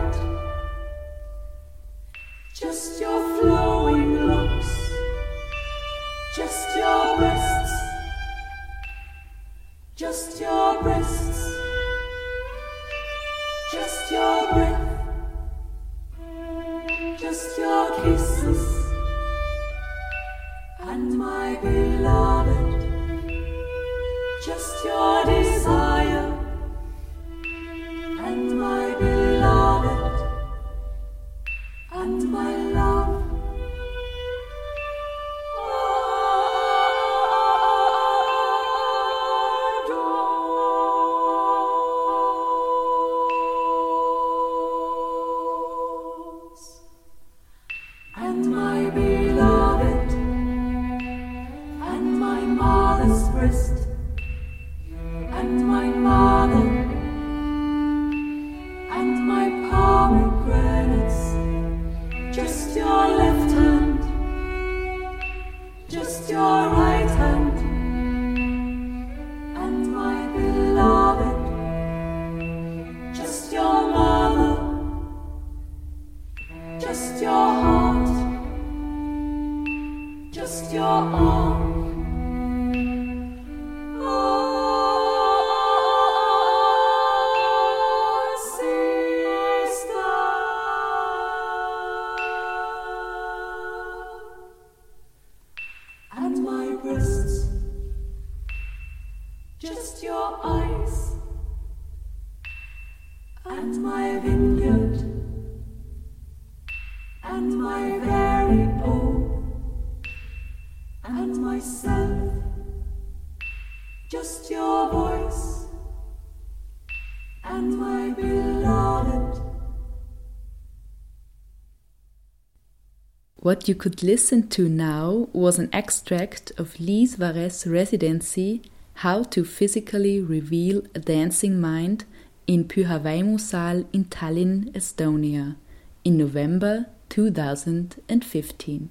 [123.43, 128.61] What you could listen to now was an extract of Liis Vares' residency,
[129.03, 132.05] How to Physically Reveal a Dancing Mind,
[132.47, 135.57] in Pyhävaimo Saal in Tallinn, Estonia,
[136.05, 138.89] in November 2015.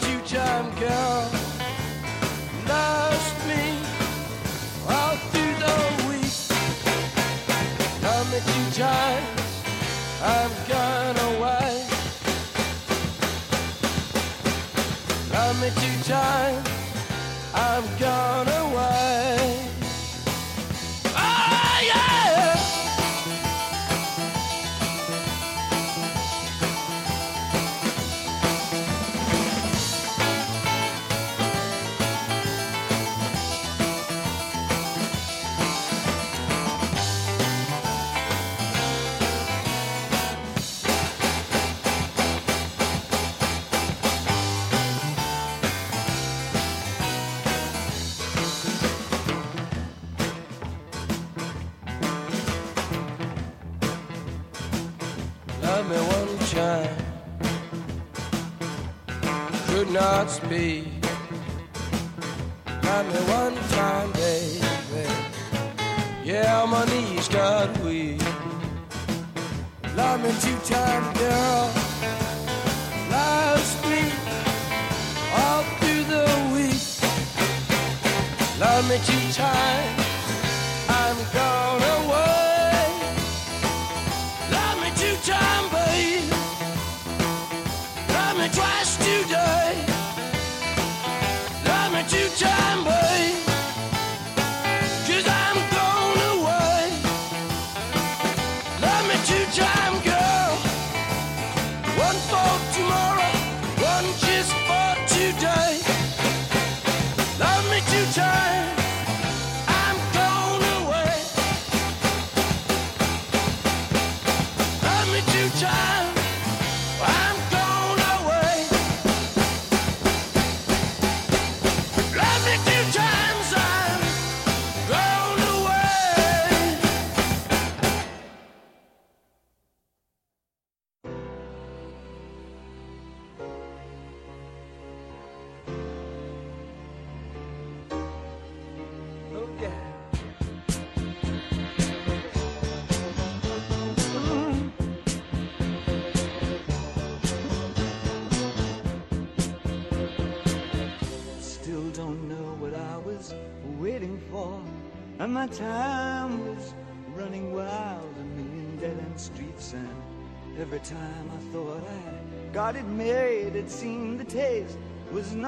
[0.00, 1.30] choo-choo girl.
[2.68, 2.99] Love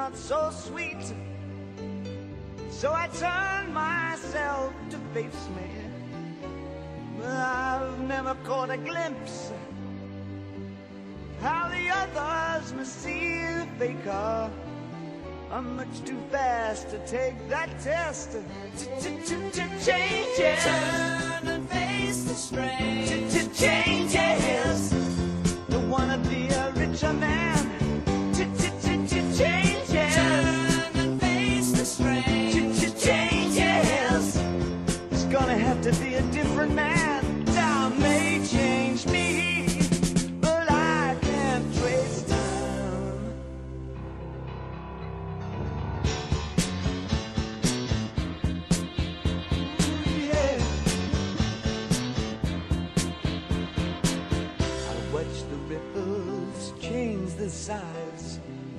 [0.02, 1.04] not so sweet.
[2.70, 5.68] So I turned myself to face me.
[7.18, 9.52] But I've never caught a glimpse
[11.40, 13.30] how the others must see
[13.60, 14.50] the faker.
[15.52, 18.30] I'm much too fast to take that test.
[19.86, 20.64] Changes.
[20.64, 23.06] Turn and face the strain.
[23.54, 24.80] Changes.
[25.68, 27.71] Don't wanna be a richer man.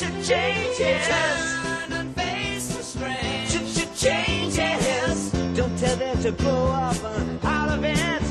[0.00, 1.08] Changes.
[1.90, 3.52] And face the strange.
[3.94, 5.30] Changes.
[5.54, 6.96] Don't tell them to blow up
[7.44, 8.29] out of it.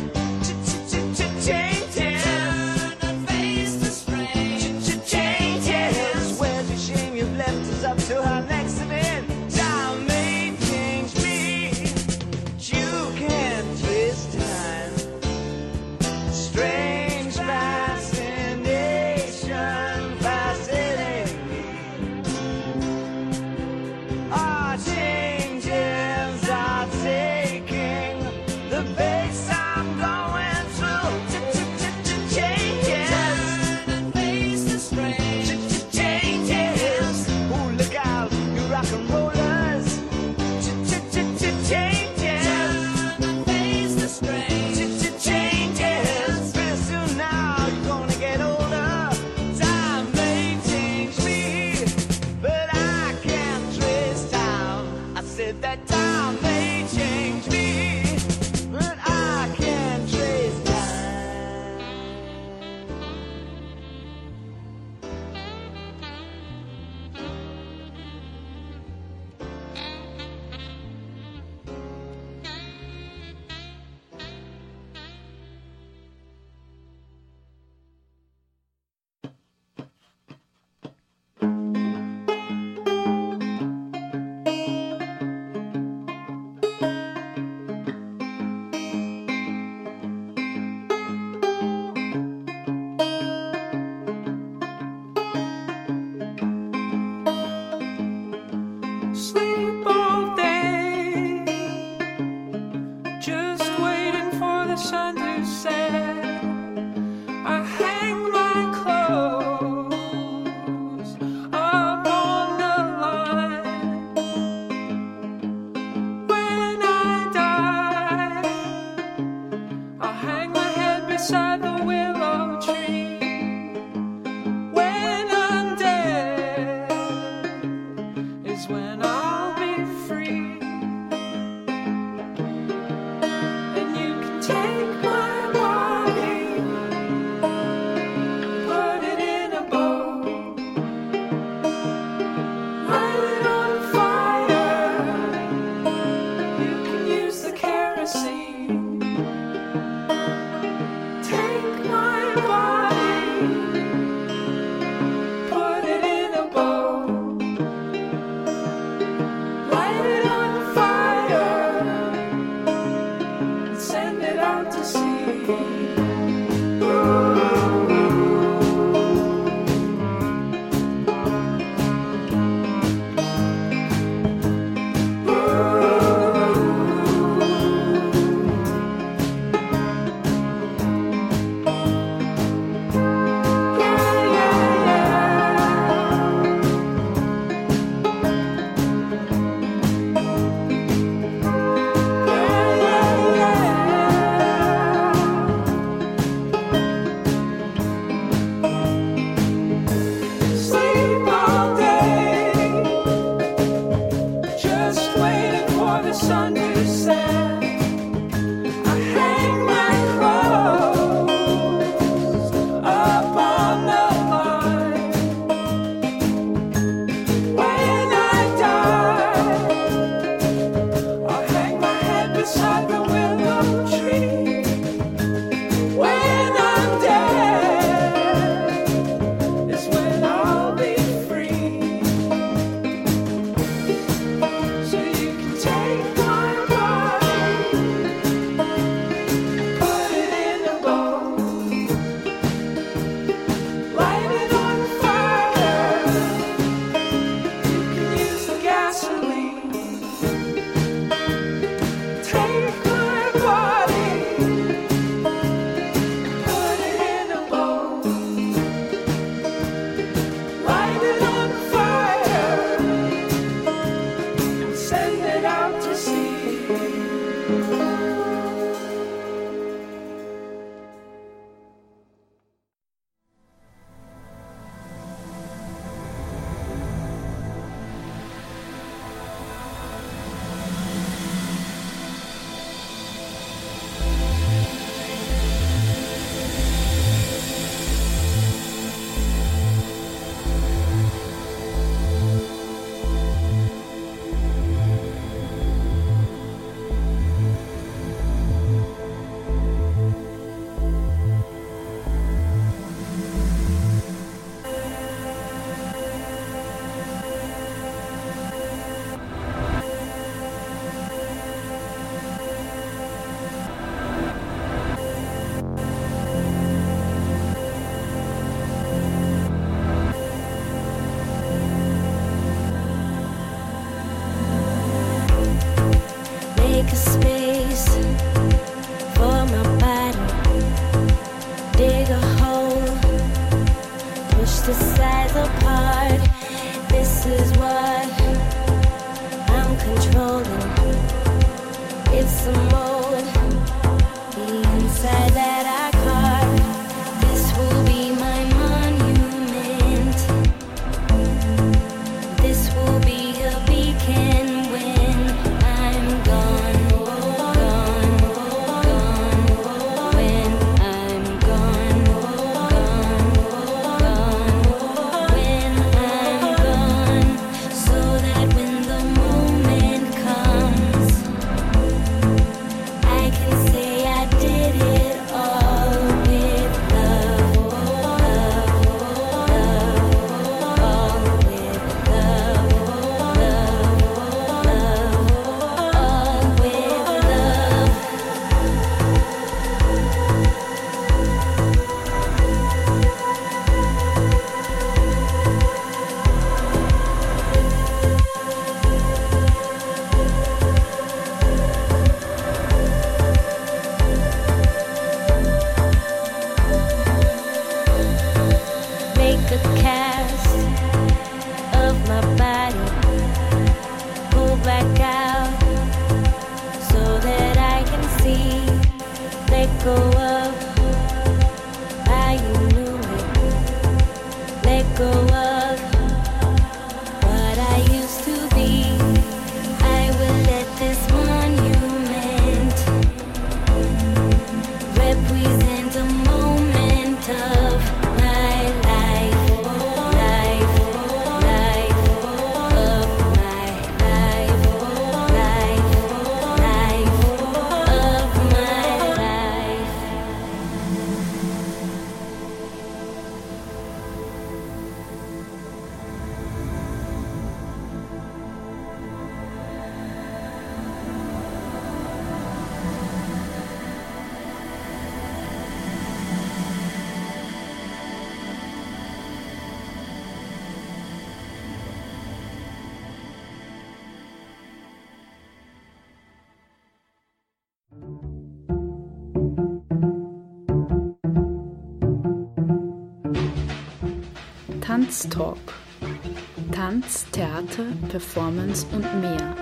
[488.09, 489.55] Performance und mehr.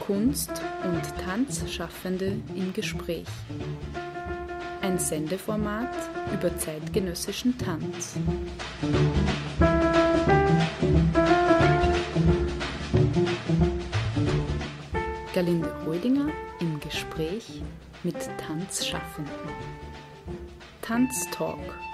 [0.00, 3.28] Kunst- und Tanzschaffende im Gespräch.
[4.82, 5.94] Ein Sendeformat
[6.32, 8.16] über zeitgenössischen Tanz.
[15.32, 17.62] Galinde Rödinger im Gespräch
[18.02, 19.32] mit Tanzschaffenden.
[20.82, 21.93] Tanztalk.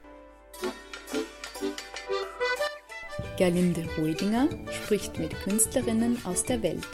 [3.37, 6.87] Gerlinde Rödinger spricht mit Künstlerinnen aus der Welt.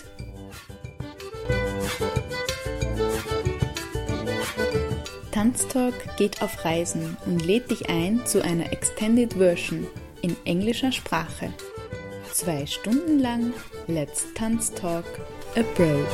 [5.32, 9.86] Tanztalk geht auf Reisen und lädt dich ein zu einer Extended Version
[10.22, 11.54] in englischer Sprache.
[12.34, 13.54] Zwei Stunden lang
[13.88, 15.06] Let's Tanztalk
[15.56, 16.08] Abroad.